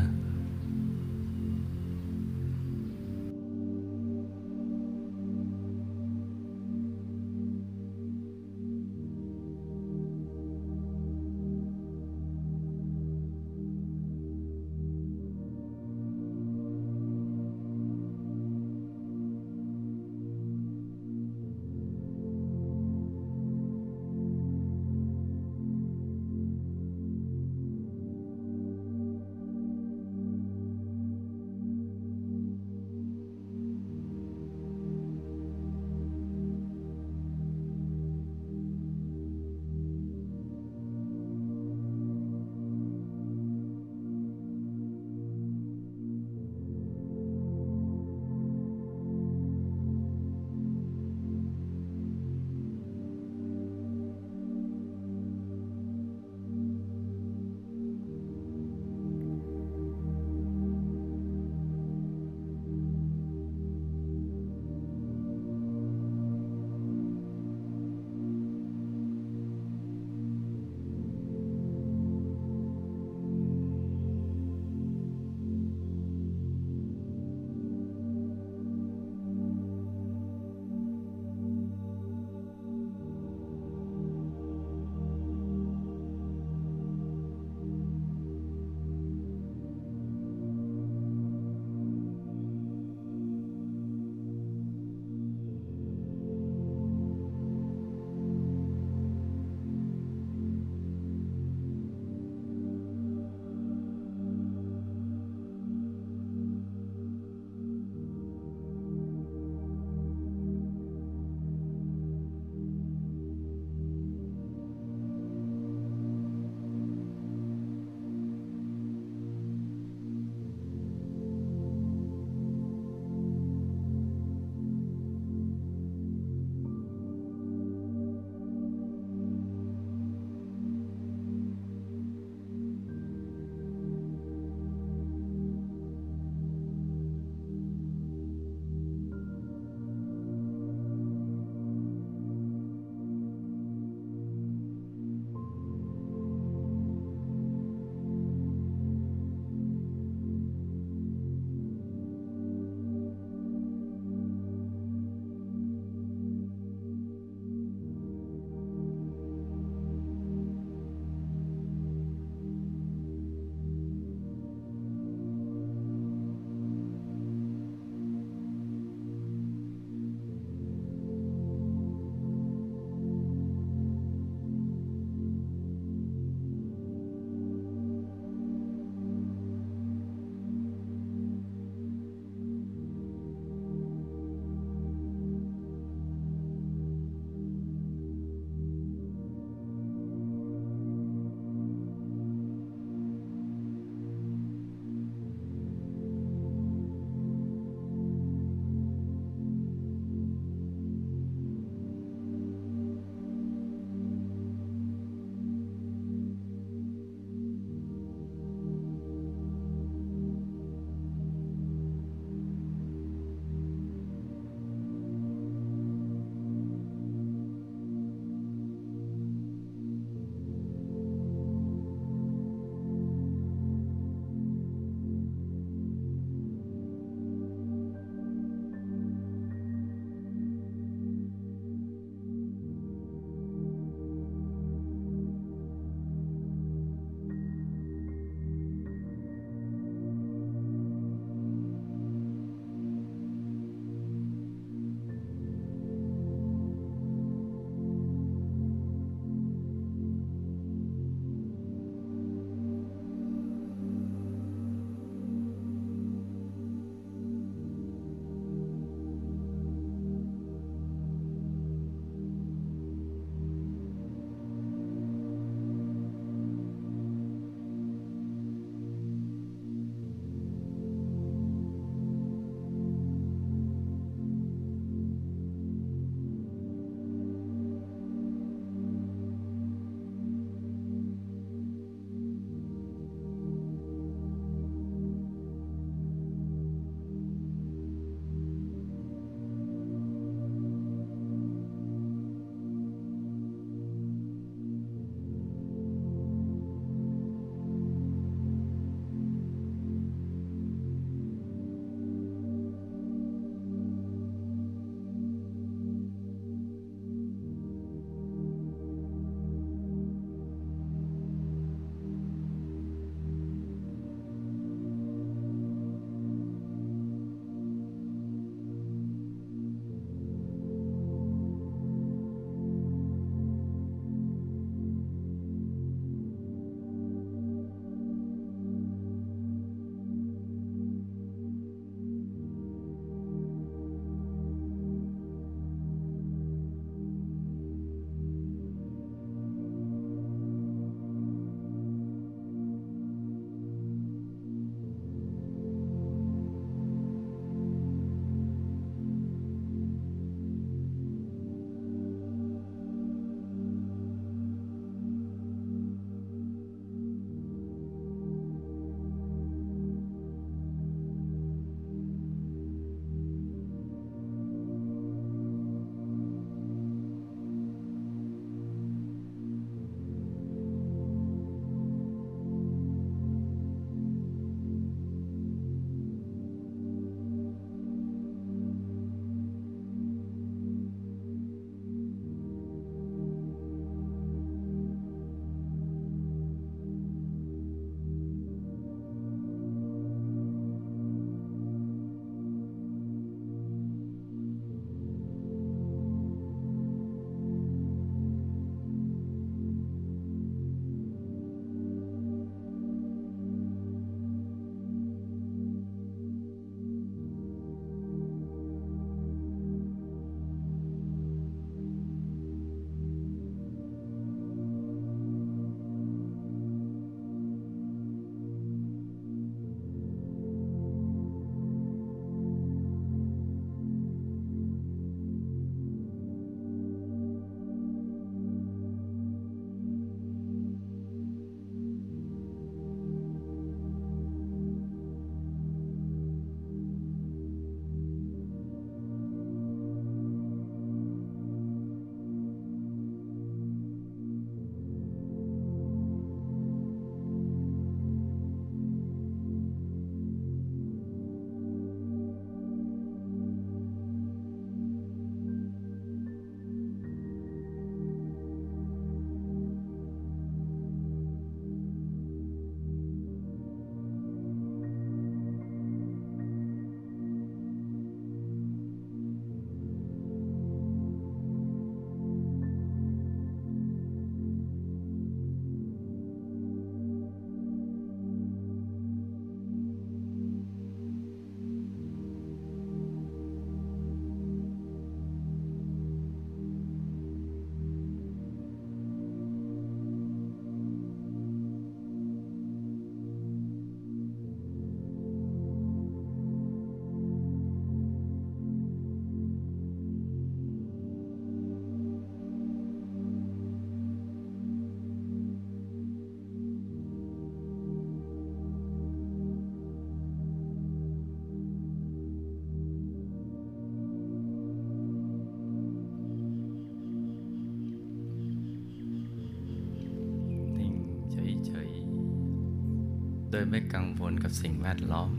[523.63, 525.31] ยไม่กังวลกับสิ่งแวดล้อม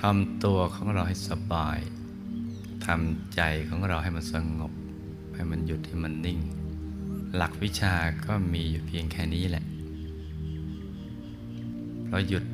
[0.00, 1.78] ทำตัวของเราให้สบาย
[2.86, 4.72] ทำใจของเราให้มันสงบ
[5.34, 6.38] ให้มันหยุดให้มันนิ่ง
[7.36, 7.94] หลักวิชา
[8.26, 9.64] ก็มีอยู่เพียงแค่นี้แหละ
[12.04, 12.44] เพราะหยุด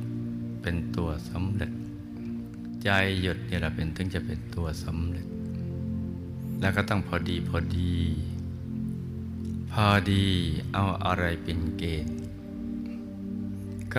[0.61, 1.71] เป็นตัวสำเร็จ
[2.83, 2.89] ใจ
[3.21, 5.27] หยุดเนี่ยเราเป็นถึงจะเป็นตัวสำเร็จ
[6.61, 7.93] แล้วก็ต้องพอดีพอดี
[9.71, 10.25] พอดี
[10.73, 12.15] เอาอะไรเป็นเกณฑ์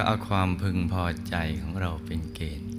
[0.02, 2.72] ก็เอาความพึงพอใจของเราเป็นเกณฑ์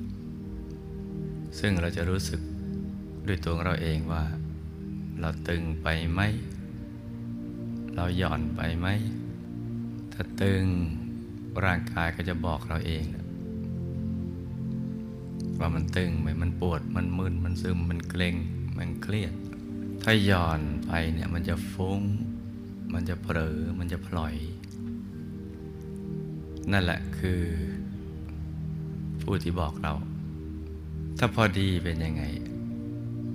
[1.60, 2.42] ซึ่งเราจะรู้สึก
[3.28, 4.24] ด้วยตัวเราเองว่า
[5.20, 6.22] เราตึงไปไหม
[7.96, 8.88] เราหย่อนไปไหม
[10.14, 10.64] ถ้าตึง
[11.66, 13.04] ร่างกายก็จะบอกเราเอง
[15.60, 18.36] ว่ามันตึงไหมมันปวดมันมึนมันซึมมันเกร็ง
[18.78, 19.34] มันเครียด
[20.04, 22.02] ถ้าหย่อนไปเนี่ยมันจะฟุ้ง
[22.94, 24.36] มันจะเผลอมันจะพลอย
[26.72, 27.42] นั่นแหละคือ
[29.22, 29.94] ผู้ที่บอกเรา
[31.18, 32.24] ถ้าพอดีเป็นยังไง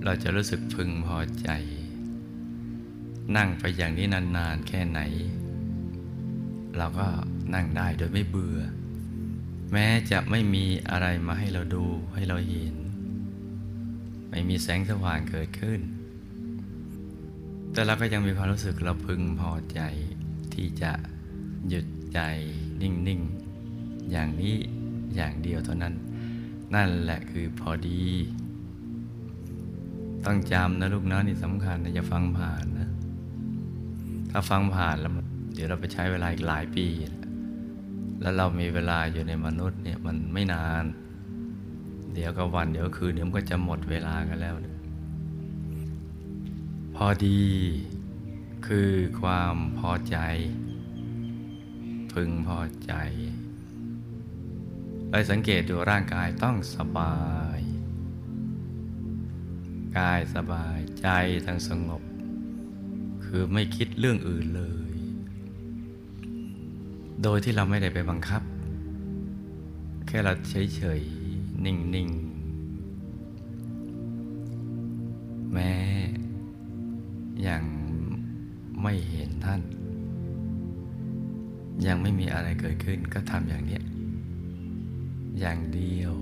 [0.03, 1.49] เราจะรู้สึกพึงพอใจ
[3.37, 4.99] นั่งไปอย่างนี้นานๆแค่ไหน
[6.77, 7.07] เราก็
[7.53, 8.59] นั่งได้โดยไม่เบื่อ
[9.71, 12.75] แม้จะไม่มีอะไรมาให้เราดูให้เราเห็น
[14.29, 15.79] ไม่มีแสงสว่างเกิดขึ้น
[17.71, 19.79] แต่เราก็ยังมีความรู้สึกเราพึงพอใจ
[20.53, 20.91] ที่จะ
[21.69, 21.85] หยุด
[22.17, 22.23] ใจ
[22.81, 23.21] นิ่ง
[23.65, 24.55] ๆ อย่างนี้
[25.15, 25.93] อย่างเดียวเท่านั้น
[26.75, 28.03] นั่นแหละคือพอดี
[30.25, 32.89] ต้องจำนะลูกนะนี่สำคัญนะอย่าฟังผ่านนะ
[34.31, 35.11] ถ้าฟังผ่านแล้ว
[35.53, 36.85] เดี๋ยวเราไปใช้เวลาอีกหลายปี
[38.21, 40.85] แล้วเรามีเวลาอยู่ในมนุษย์เนี่ยมันไม่นาน
[42.13, 44.55] เดี๋ยวก็วันเดี๋ยวคืนเดี๋ยวมันก็จะหมดเวลากันแล้ว
[46.95, 47.41] พอดี
[48.67, 48.91] คือ
[49.21, 50.17] ความพอใจ
[52.21, 52.93] พึงพอใจ
[55.09, 57.17] ไปสังเกตดูร่างกายต้องสบา
[57.57, 57.59] ย
[59.97, 61.07] กายสบายใจ
[61.45, 62.03] ทั้งสงบ
[63.23, 64.93] คือไม่คิดเรื่องอื่นเลย
[67.23, 68.41] โดยที่เราไม่ได้ไปบังคับ
[70.07, 75.73] แค่เราเฉยๆ นิ่งๆ แม้
[77.47, 77.63] ยัง
[78.81, 79.61] ไม่เห็นท่าน
[81.85, 83.79] ยังไม่มีอะไรเกิดขึ้นก็ทำอย่างนี้
[85.39, 86.13] อย่างเดียว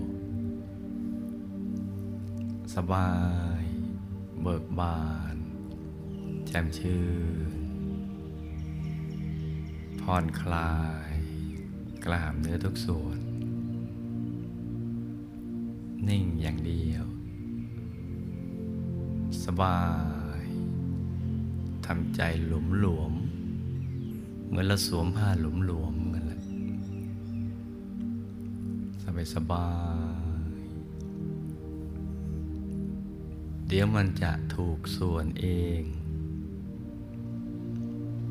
[2.74, 3.10] สบา
[3.60, 3.62] ย
[4.42, 5.04] เบิกบา
[5.34, 5.36] น
[6.46, 7.04] แจ่มชื่
[7.54, 7.58] น
[10.00, 10.76] ผ่อนคลา
[11.08, 11.12] ย
[12.04, 13.18] กล้ามเนื้อทุกส่วน
[16.08, 17.04] นิ่งอย่างเดียว
[19.44, 19.82] สบา
[20.40, 20.42] ย
[21.86, 23.12] ทำใจหลุมหลวม
[24.48, 26.42] เหมือนเราสวมผ้าหลุมหลวมกันแหละ
[29.02, 29.68] สบายสบา
[30.60, 30.64] ย
[33.68, 35.46] เดี๋ยวมันจะถูกส่วนเอ
[35.80, 35.82] ง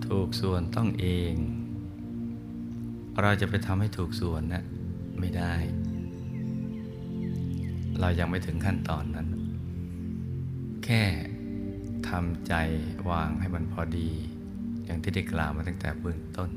[0.08, 1.36] ถูกส่วนต้องเอง
[3.22, 4.64] เราจะไปทำให้ถูกส่วนนะ
[5.20, 5.54] ไม่ได้
[8.00, 9.28] เรายังไม่ถึงขั้นตอนนั้น
[10.86, 11.04] แค่
[12.10, 12.54] ทำใจ
[13.10, 14.10] วางให้มันพอดี
[14.86, 16.50] อย่างที่ได้กล่าวมาตั้งแต่เบื้องต้น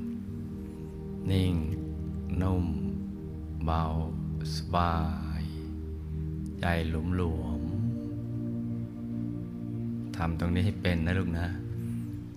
[1.30, 1.54] นิ่ง
[2.42, 2.66] นุ่ม
[3.64, 3.84] เบา
[4.56, 4.96] สบา
[5.40, 5.42] ย
[6.60, 7.60] ใจหลุมหลวม
[10.16, 11.48] ทำตรงนี้ให้เป็นนะลูกนะ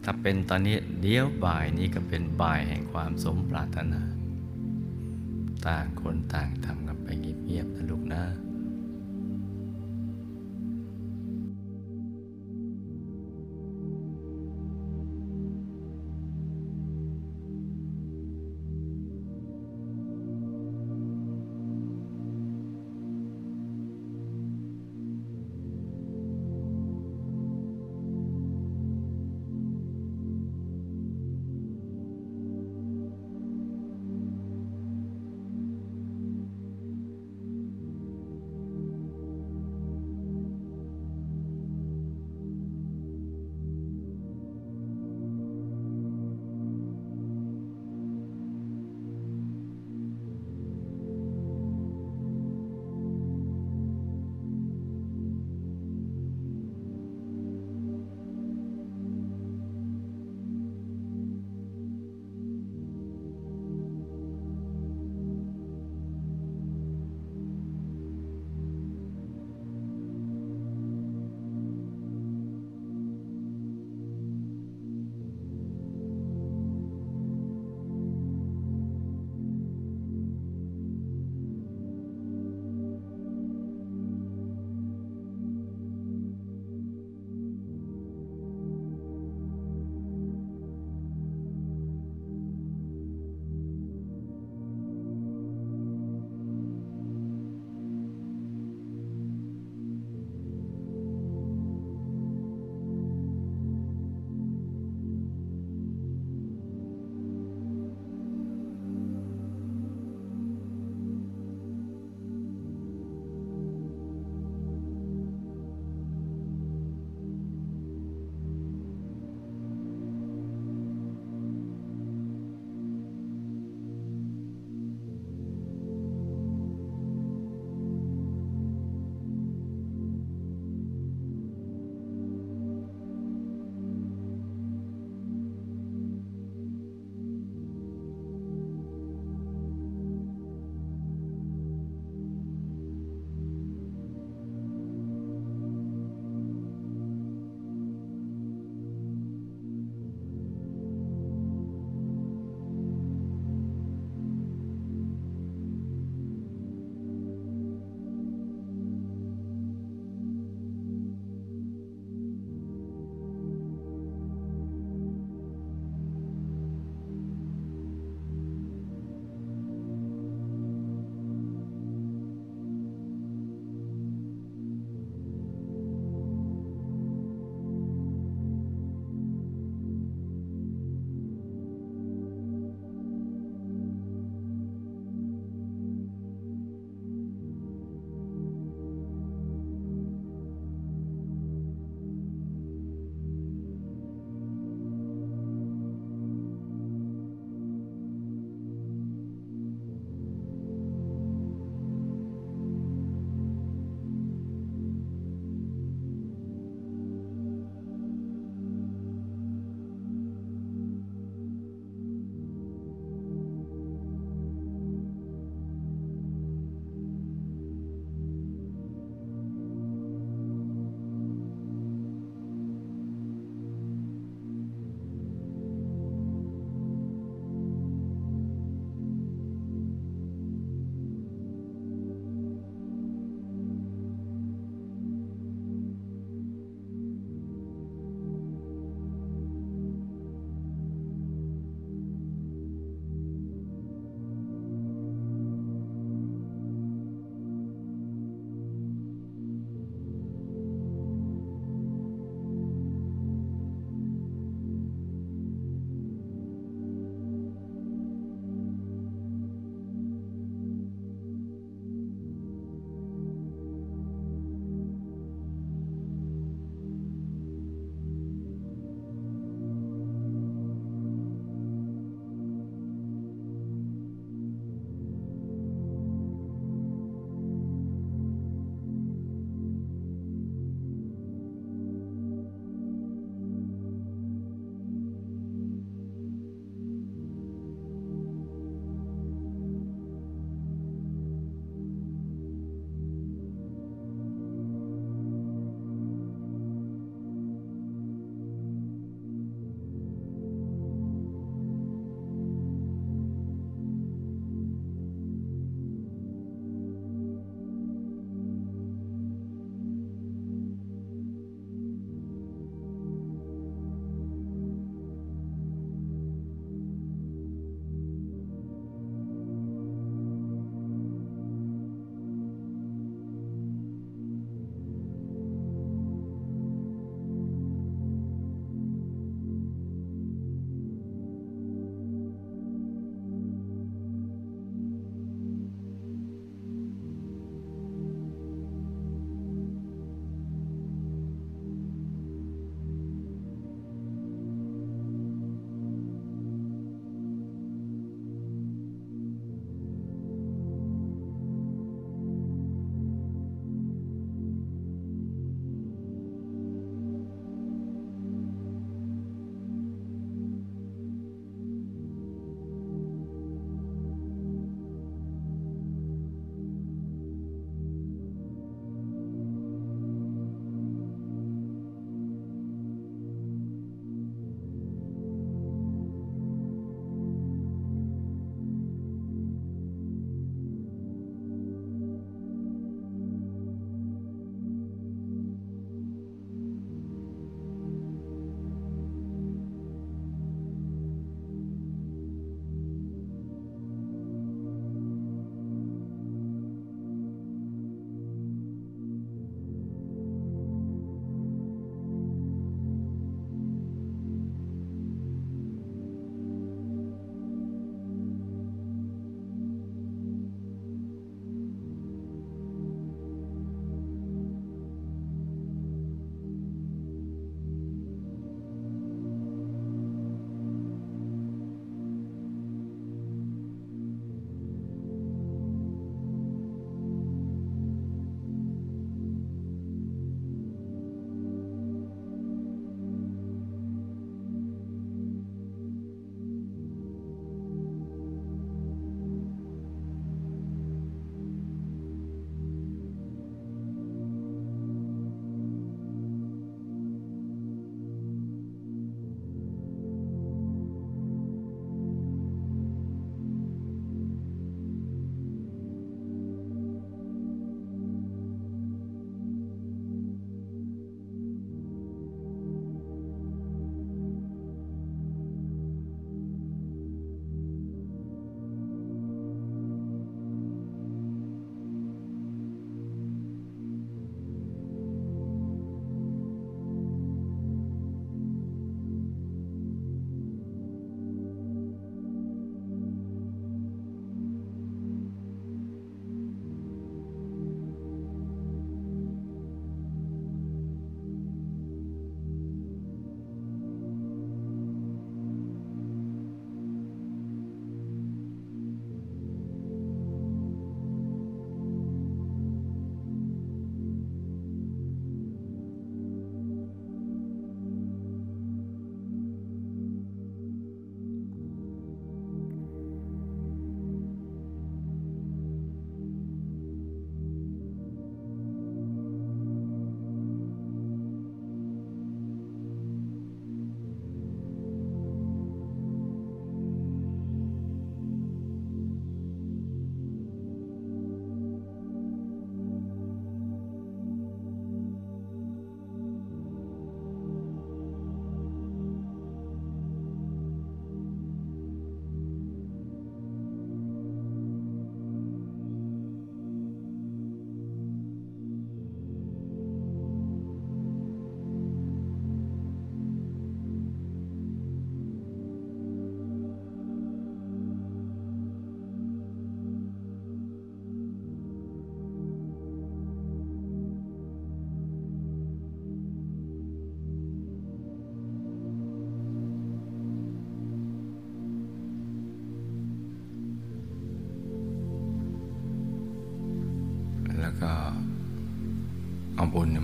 [0.03, 4.01] ถ้าเป็นตอนนี้เดี๋ยวบ่ายนี้ก็เป็นบ่ายแห่งความสมปรารถนา
[5.67, 8.23] ต่างคนต่างทำกันไปเงียบๆนะลูกนะ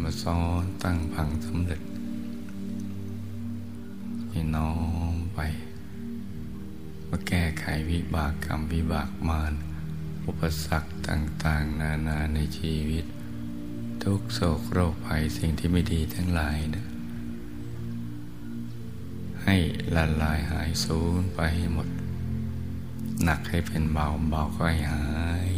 [0.09, 1.81] มาซ้อนตั้งพังสำเร็จ
[4.29, 4.71] ให้น้อ
[5.13, 5.39] มไป
[7.09, 9.53] มาแก้ไขวิบากกรรมวิบากมาร
[10.27, 13.05] อุปสรรคต่าง ๆ นานาในชีวิต
[14.03, 16.85] ทุกโศกโรคภัยสิ่งที่ไม่ดีทั้งหลายนะ
[19.43, 19.55] ให้
[19.95, 21.87] ละลายหายสูญไปให้หมด
[23.23, 25.07] หนักให้เป็นเบาเบาก็ให้หา
[25.49, 25.51] ย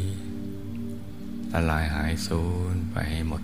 [1.51, 2.43] ละลายหายสู
[2.73, 3.43] ญไปให้หมด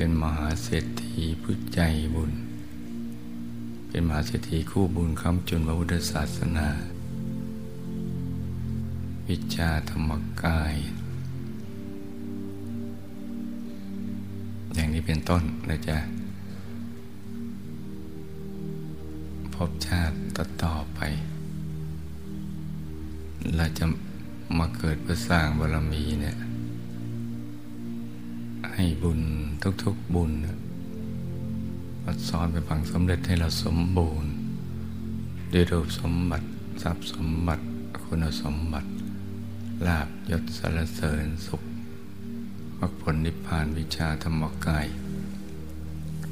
[0.00, 1.80] เป็นมหาเศรษฐีผู้ใจ
[2.14, 2.32] บุญ
[3.88, 6.68] เป็นมหาเศรษฐีคู่บุญคำจุนพระพุทธศาสนา
[9.28, 10.10] วิชาธรรม
[10.42, 10.74] กาย
[14.74, 15.98] อย่างนี้เป็นต้นนะจ๊ะ
[19.54, 21.00] พบชาติต่อตอไป
[23.56, 23.84] เราจะ
[24.58, 26.36] มาเกิดเพื่อสร้างบารมีเนี่ย
[28.80, 29.22] ให้บุญ
[29.82, 30.32] ทุกๆบุญ
[32.04, 34.32] มาซ้อนไปพังสำเร็จให้เราสมบูรณ์
[35.52, 36.46] ด้วยรูปสมบัติ
[36.82, 37.64] ทรัพย์สมบัติ
[38.02, 38.90] คุณสมบัติ
[39.86, 41.62] ลาบยศสารเสริญสุข
[42.78, 44.86] มรรคผลนิพพานวิชาธรรมกาย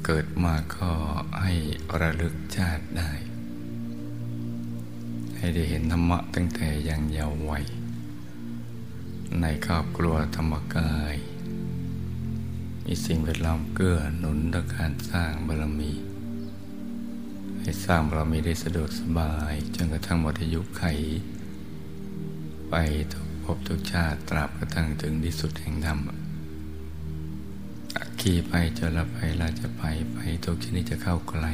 [0.05, 0.91] เกิดมาก็
[1.41, 1.53] ให้
[1.99, 3.11] ระลึกชาติได้
[5.37, 7.65] ให้ได้เห็นธรรมะตั้งแต่ยังเยาว์วัย
[9.41, 11.17] ในครอบครัวธรรมกาย
[12.89, 15.91] มีสิ่งแวดล้อมเกื้อหนุนต่อการสร้างบารมี
[17.59, 20.83] ให้สร้างบารมีได้สะดวกสบายจนกระทั่งหมดอายุไข
[22.69, 22.75] ไป
[23.13, 25.99] ทุกภพทุกชาติตราบกระทั่งถึงที่สุดแห่งธรรม
[28.19, 29.83] ขี่ไปจะละไปเราจะไป
[30.13, 31.45] ไปทุกชนิดจะเข้าไกล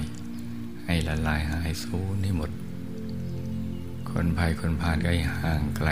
[0.85, 2.51] ให้ละลายหายสูญให้หมด
[4.09, 5.89] คนภัยคนพานก็ให้ห่างไกล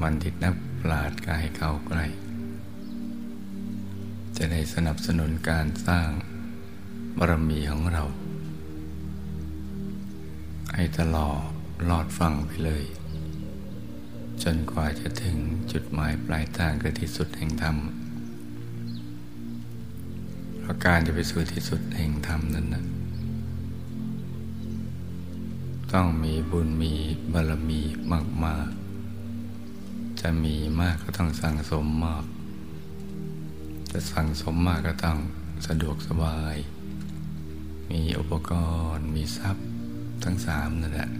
[0.00, 2.00] มันติดนักปราดก็ให้เข้าใกล
[4.42, 6.08] จะได้สนับสนุนการสร้าง
[7.18, 8.04] บารมีของเรา
[10.74, 11.40] ให้ตลอด
[11.88, 12.84] ลอดฟังไปเลย
[14.42, 15.36] จนกว่าจะถึง
[15.72, 17.76] จุดหมายปลายทางคือที่สุดแห่งธรรม
[20.60, 22.84] เพราะการจะไปสู่ที่สุดแห่งธรรมนั้นนะ
[25.92, 26.94] ต้องมีบุญมี
[27.32, 27.80] บารมี
[28.44, 28.68] มาก
[29.44, 32.24] ๆ จะมีมากก็ต้องสั่งสมมาก
[33.92, 35.18] จะสั่งสมมากก็ต้อง
[35.66, 36.56] สะดวกสบาย
[37.90, 38.50] มีอุปก
[38.94, 39.66] รณ์ มีทรัพย์
[40.24, 41.10] ทั้งสามนั่นแหละ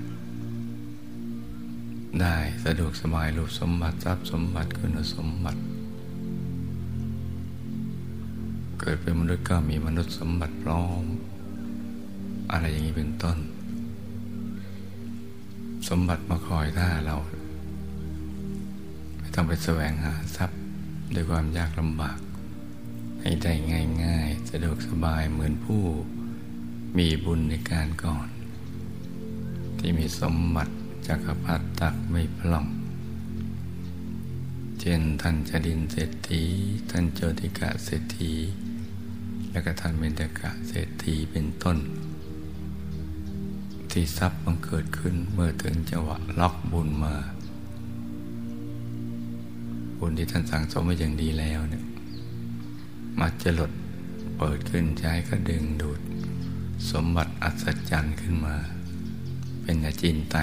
[2.21, 5.61] ได้สะดวกสบายรูปสมบัติทรัพย์สมบัติคุณสมบัติ
[8.79, 11.05] เกิดเป็นมนุษย์ก็มีมนุษย์สมบัติพร้อม
[12.53, 13.39] อะไรอย่างนี้เป็นต้น
[15.89, 17.16] สมบัติมาคอยท่าเรา
[19.18, 20.59] ไม่ต้องไปแสวงหาทรัพย์
[21.14, 22.18] ด้วยความยากลำบาก
[23.21, 23.53] ให้ได้
[24.05, 25.83] ง่าย ๆ สะดวกสบายเหมือนผู้
[26.99, 28.29] มีบุญในการก่อน
[29.79, 30.75] ที่มีสมบัติ
[31.07, 32.66] จักรพรรดิตักไม่พล่อง
[34.81, 36.43] เช่นท่านจดินเศรษฐี
[36.91, 38.33] ท่านโจติกะเศรษฐี
[39.51, 41.79] และก็ท่านเบญจกะเศรษฐีเป็นต้น
[43.91, 47.14] ที่ทรัพย์บังเกิดขึ้นเมื่อถึงจังหวะล็อกบุญมา
[49.99, 51.85] บุญที่ท่านสั่งสมไว้อย่างดีแล้วเนี่ย
[53.21, 53.73] มักจะหลด
[54.39, 56.01] เปิดขึ้นใจก็ดึงดูด
[56.91, 58.57] สมบัติอัศจรรย์ขึ้นมา
[59.62, 60.37] เป็นอาจินไต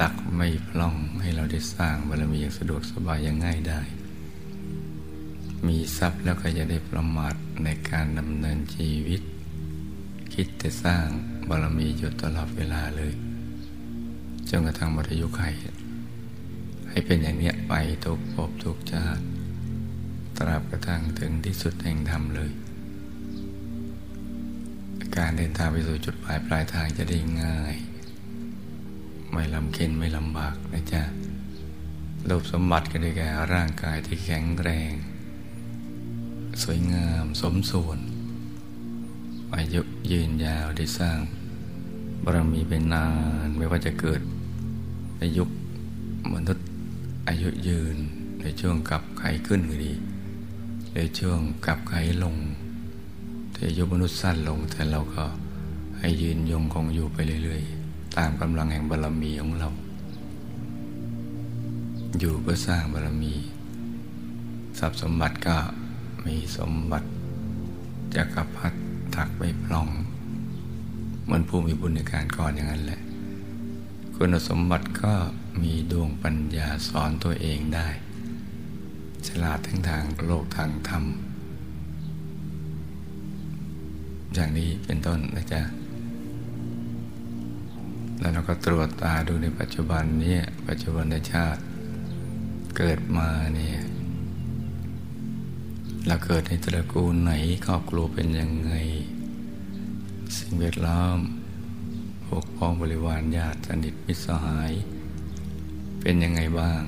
[0.00, 3.80] ตักไม่พล่องให้เราได้สร้างบารมีอย่างสะดวกสบายอย่างง่ายได้
[5.66, 7.34] มีทรัพย์แล้วก็จะได้ประมาท
[7.64, 9.22] ในการดำเนินชีวิต
[10.34, 11.06] คิดแต่สร้าง
[11.48, 13.12] บารมีอยู่ตลอดเวลาเลย
[14.48, 15.42] จนกระทั่งหมดอายุไข
[16.90, 19.24] ให้เป็นอย่างเนี้ยไปทุกภพทุกชาติ
[20.36, 22.52] ตราบกระทั่งถึงที่สุดแห่งธรรมเลย
[25.16, 27.76] การเดินทางไปสู่จุดหมายปลายทางจะได้ง่าย
[29.32, 31.02] ไม่ลำเค็นไม่ลำบากนะจ๊ะ
[32.28, 34.92] รูปสมบัติก็ได้แก่ร่างกายที่แข็งแรง
[36.62, 37.98] สวยงามสมส่วน
[39.56, 41.18] อายุยืนยาวได้สร้าง
[42.24, 43.06] บารมีเป็นนา
[43.46, 44.20] นไม่ว่าจะเกิด
[45.18, 45.48] ในยุค
[46.34, 46.66] มนุษย์
[47.28, 47.96] อายุยืน
[48.40, 49.92] ในช่วงกับไขขึ้นก็ดี
[50.94, 52.36] ในช่วงกับไขลง
[53.52, 55.24] แต่อายุมนุษย์สั้นลงแต่เราก็
[55.98, 59.68] ให้ยืนยงคงอยู่ไปเรื่อยๆ ตามกำลังแห่งบารมีของเรา
[62.18, 63.34] อยู่เพื่อสร้างบารมี
[64.78, 65.56] ทรัพย์สมบัติก็
[66.26, 67.08] มีสมบัติ
[68.14, 68.78] จักรพรรดิ
[69.14, 69.88] ถักไปพล่อง
[71.24, 73.00] เหมือนผู้มีบุญในการก่อนอย่างนั้นแหละ
[74.14, 75.12] คุณสมบัติก็
[75.62, 77.88] มีดวงปัญญาสอนตัวเองได้
[79.28, 81.04] ฉลาดทั้งทางโลกทางธรรม
[84.34, 85.62] อย่างนี้เป็นต้นนะจ๊ะ
[88.18, 90.36] แล้วเราก็ตรวจตาดูในปัจจุบันนี้
[90.68, 91.62] ปัจจุบันในชาติ
[92.76, 93.80] เกิดมาเนี่ย
[96.06, 97.32] เราเกิดในตระกูลไหน
[97.66, 98.72] ครอบครัวเป็นยังไง
[100.36, 101.18] สิ่งแวดล้อม
[102.26, 104.72] พวกพ้องบริวารญาติสนิทมิตรสหาย
[106.00, 106.82] เป็นยังไงบ้าง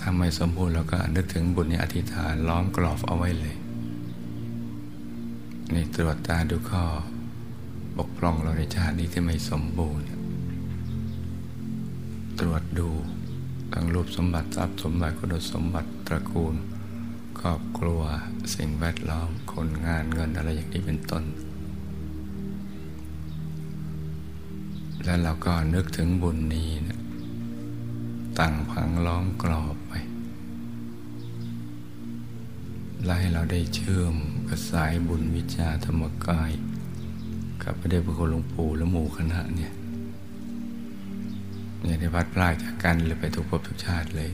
[0.00, 3.56] ถ้าไม่สมบูรณ์เราก็นึกถึงบุญในอธิษฐานล้อมกรอบเอาไว้เลย
[5.74, 6.84] นี่ตรวจตาดูข้อ
[7.96, 10.06] บกพร่องเราในชาตินี้ที่ไม่สมบูรณ์
[12.40, 12.88] ตรวจดู
[13.72, 16.54] ทั้งรูปสมบัติทรัพย์สมบัติคุณสมบัติตระกูล
[17.40, 18.02] ครอบครัว
[18.54, 21.24] สิ่งแวดล้อม คนงานเงินอะไรอย่างนี้เป็นต้น
[25.04, 26.98] แล้วเราก็นึกถึงบุญนี้นะ
[28.38, 29.92] ตั้งพังล้อมกรอบไป
[33.04, 34.14] และให้เราได้เชื่อม
[34.48, 36.50] กับสายบุญวิชาธรรมกาย
[37.62, 39.72] กับพระเดชพระคุณหลวงปู่และหมู่คณะเนี่ย
[41.82, 44.30] เนี่ยได้พัดพลาดจากกันเลยไปทุกภพทุกชาติเลย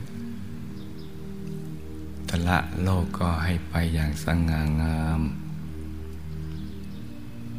[2.29, 5.21] ทละโลกก็ให้ไปอย่างสง่างาม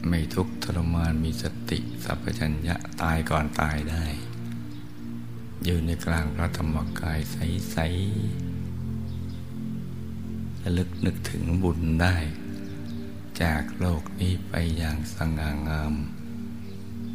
[0.07, 4.05] ไม่ทุกข์ทรมานมีสติ สัพพัญญะตายก่อนตายได้
[5.63, 12.15] อยืนในกลางพระธรรมกายใสๆระลึกนึกถึงบุญได้
[13.41, 15.93] จากโลกนี้ไปอย่างสง่างาม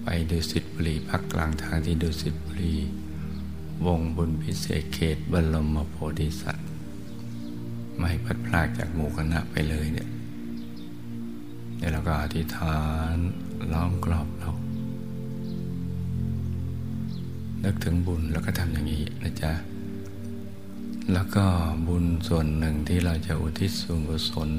[0.05, 2.76] ไปดูสิทธิบุรีพักกลางทางที่ดูสิทธิบุรี
[3.86, 6.68] วงบุญพิเศษเขตบรมโพธิสัตว์
[7.99, 10.09] ไม่พัดพลากจากหมู่คณะไปเลยเนี่ย
[11.78, 12.78] เดี๋ยวเราก็อธิษฐา
[13.14, 13.16] น
[13.72, 14.51] ล้อมกรอบเรา
[17.64, 19.52] นึกถึงบุญแล้วก็ทำอย่างนี้นะจ๊ะ
[21.12, 21.44] แล้วก็
[21.86, 24.50] บุญส่วนหนึ่งที่เราจะอุทิศส่วนกุศล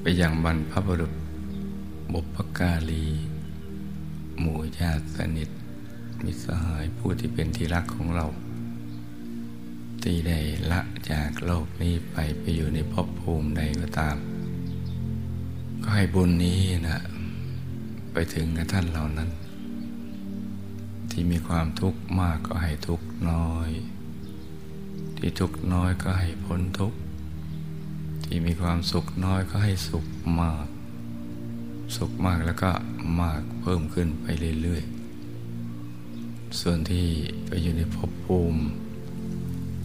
[0.00, 1.12] ไปยังบรรพบุรุษ
[2.12, 3.04] บุพการี
[4.40, 5.50] หมู่ญาติสนิท
[6.24, 8.26] มิตรสหายผู้ที่เป็นที่รักของเรา
[10.02, 10.38] ที่ได้
[10.70, 10.80] ละ
[11.10, 14.16] จากโลกนี้ไปไปอยู่ในภพภูมิใดก็ตาม
[15.82, 17.00] ก็ให้บุญนี้นะ
[18.12, 19.30] ไปถึงกับท่านเหล่านั้น
[21.12, 23.70] ที่มีความทุกข์มากก็ให้ทุกข์น้อย
[25.18, 26.98] ที่ทุกข์น้อยก็ให้พ้นทุกข์
[28.24, 30.06] ที่มีความสุขน้อยก็ให้สุข
[30.40, 30.66] มาก
[31.96, 32.70] สุขมากแล้วก็
[33.20, 34.26] มากเพิ่มขึ้นไป
[34.62, 37.06] เรื่อยๆ ส่วนที่
[37.46, 38.62] ไปอยู่ในภพภูมิ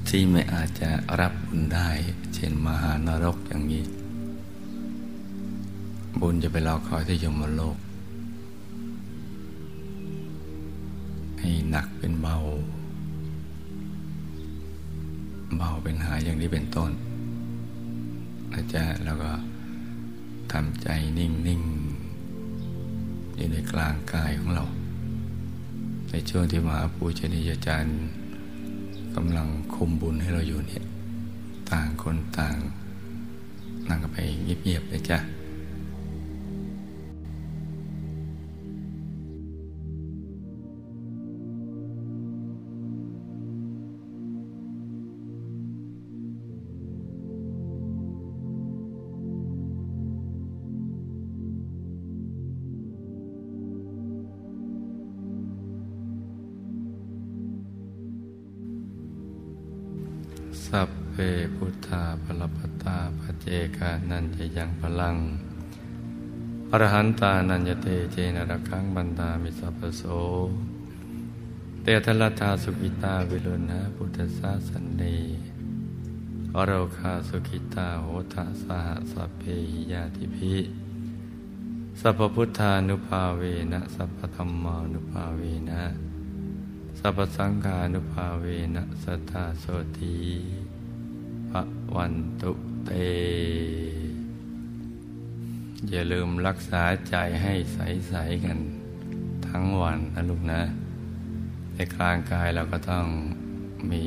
[0.09, 1.89] ที่ไม่อาจจะรับบุญได้
[2.34, 3.84] เช่นมหานรกอย่างนี้
[6.21, 7.78] บุญจะไปรอคอยที่ยมโลก
[11.39, 12.35] ให้หนักเป็นเบา
[15.57, 16.91] เบาเป็นหายอย่างนี้เป็นต้น
[18.55, 19.31] อาจารย์แล้วก็
[20.51, 24.65] ทำใจนิ่งๆอยู่ในกลางกายของเรา
[26.09, 27.97] ในช่วงที่มหาปูชนียาจารย์
[29.15, 30.83] กำลังคุมบุญให้เราอยู่เนี่ย
[31.71, 32.57] ต่างคนต่าง
[33.89, 35.19] นั่งกันไปเงียบๆเลยจ้ะ
[61.88, 65.17] ธาพลปตาปเจกานันจะยังพลัง
[66.71, 70.03] อรหันตานันยเตเจนรคังบันดามิสัพโส
[71.81, 75.03] เตทลตาสุกิตาวิรุณะพุทธสาสันเน
[76.55, 80.55] อโรคาสุกิตาโหทะสหสัพเพหิยาติภิ
[81.99, 85.81] สัพพุทธานุภาเวนะสัพพธรรมานุภาเวนะ
[86.99, 89.65] สัพสังฆานุภาเวนะสัทธาโส
[89.97, 90.15] ตี
[91.95, 92.51] วันตุ
[92.86, 92.91] เต
[95.89, 98.58] อย่าลืมรักษาใจให้ใส ๆ กัน
[99.47, 100.62] ทั้งวันนะลูกนะ
[101.74, 103.05] ในกลางกายเราก็ต้อง
[103.91, 104.03] มี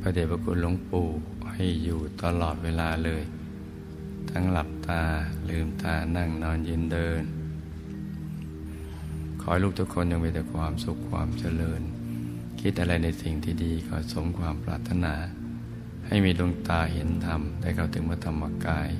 [0.00, 1.08] พระเดชพระคุณหลวงปู่
[1.52, 3.22] ให้อยู่ตลอดเวลาเลย
[4.30, 5.02] ทั้งหลับตา
[5.48, 7.22] ลืมตานั่งนอนยืนเดิน
[9.40, 11.82] ขอให้ลูกทุกคนยังมีแต่ความสุขความเจริญ
[12.60, 15.14] คิดอะไรในสิ่งที่ดีขอสมความปรารถนา
[16.12, 18.90] ให้มีดวงตาเห็นธรรม ได้เข้าถึงพระธรรมกาย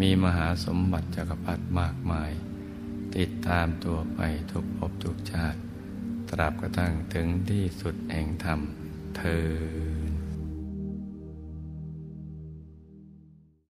[0.00, 2.30] มีมหาสมบัติจักรพรรดิมากมาย
[3.16, 5.58] ติดตามตัวไปทุกภพทุกชาติ
[6.30, 8.60] ตราบกระทั่งถึงที่สุดแห่งธรรม
[9.16, 9.99] เธอ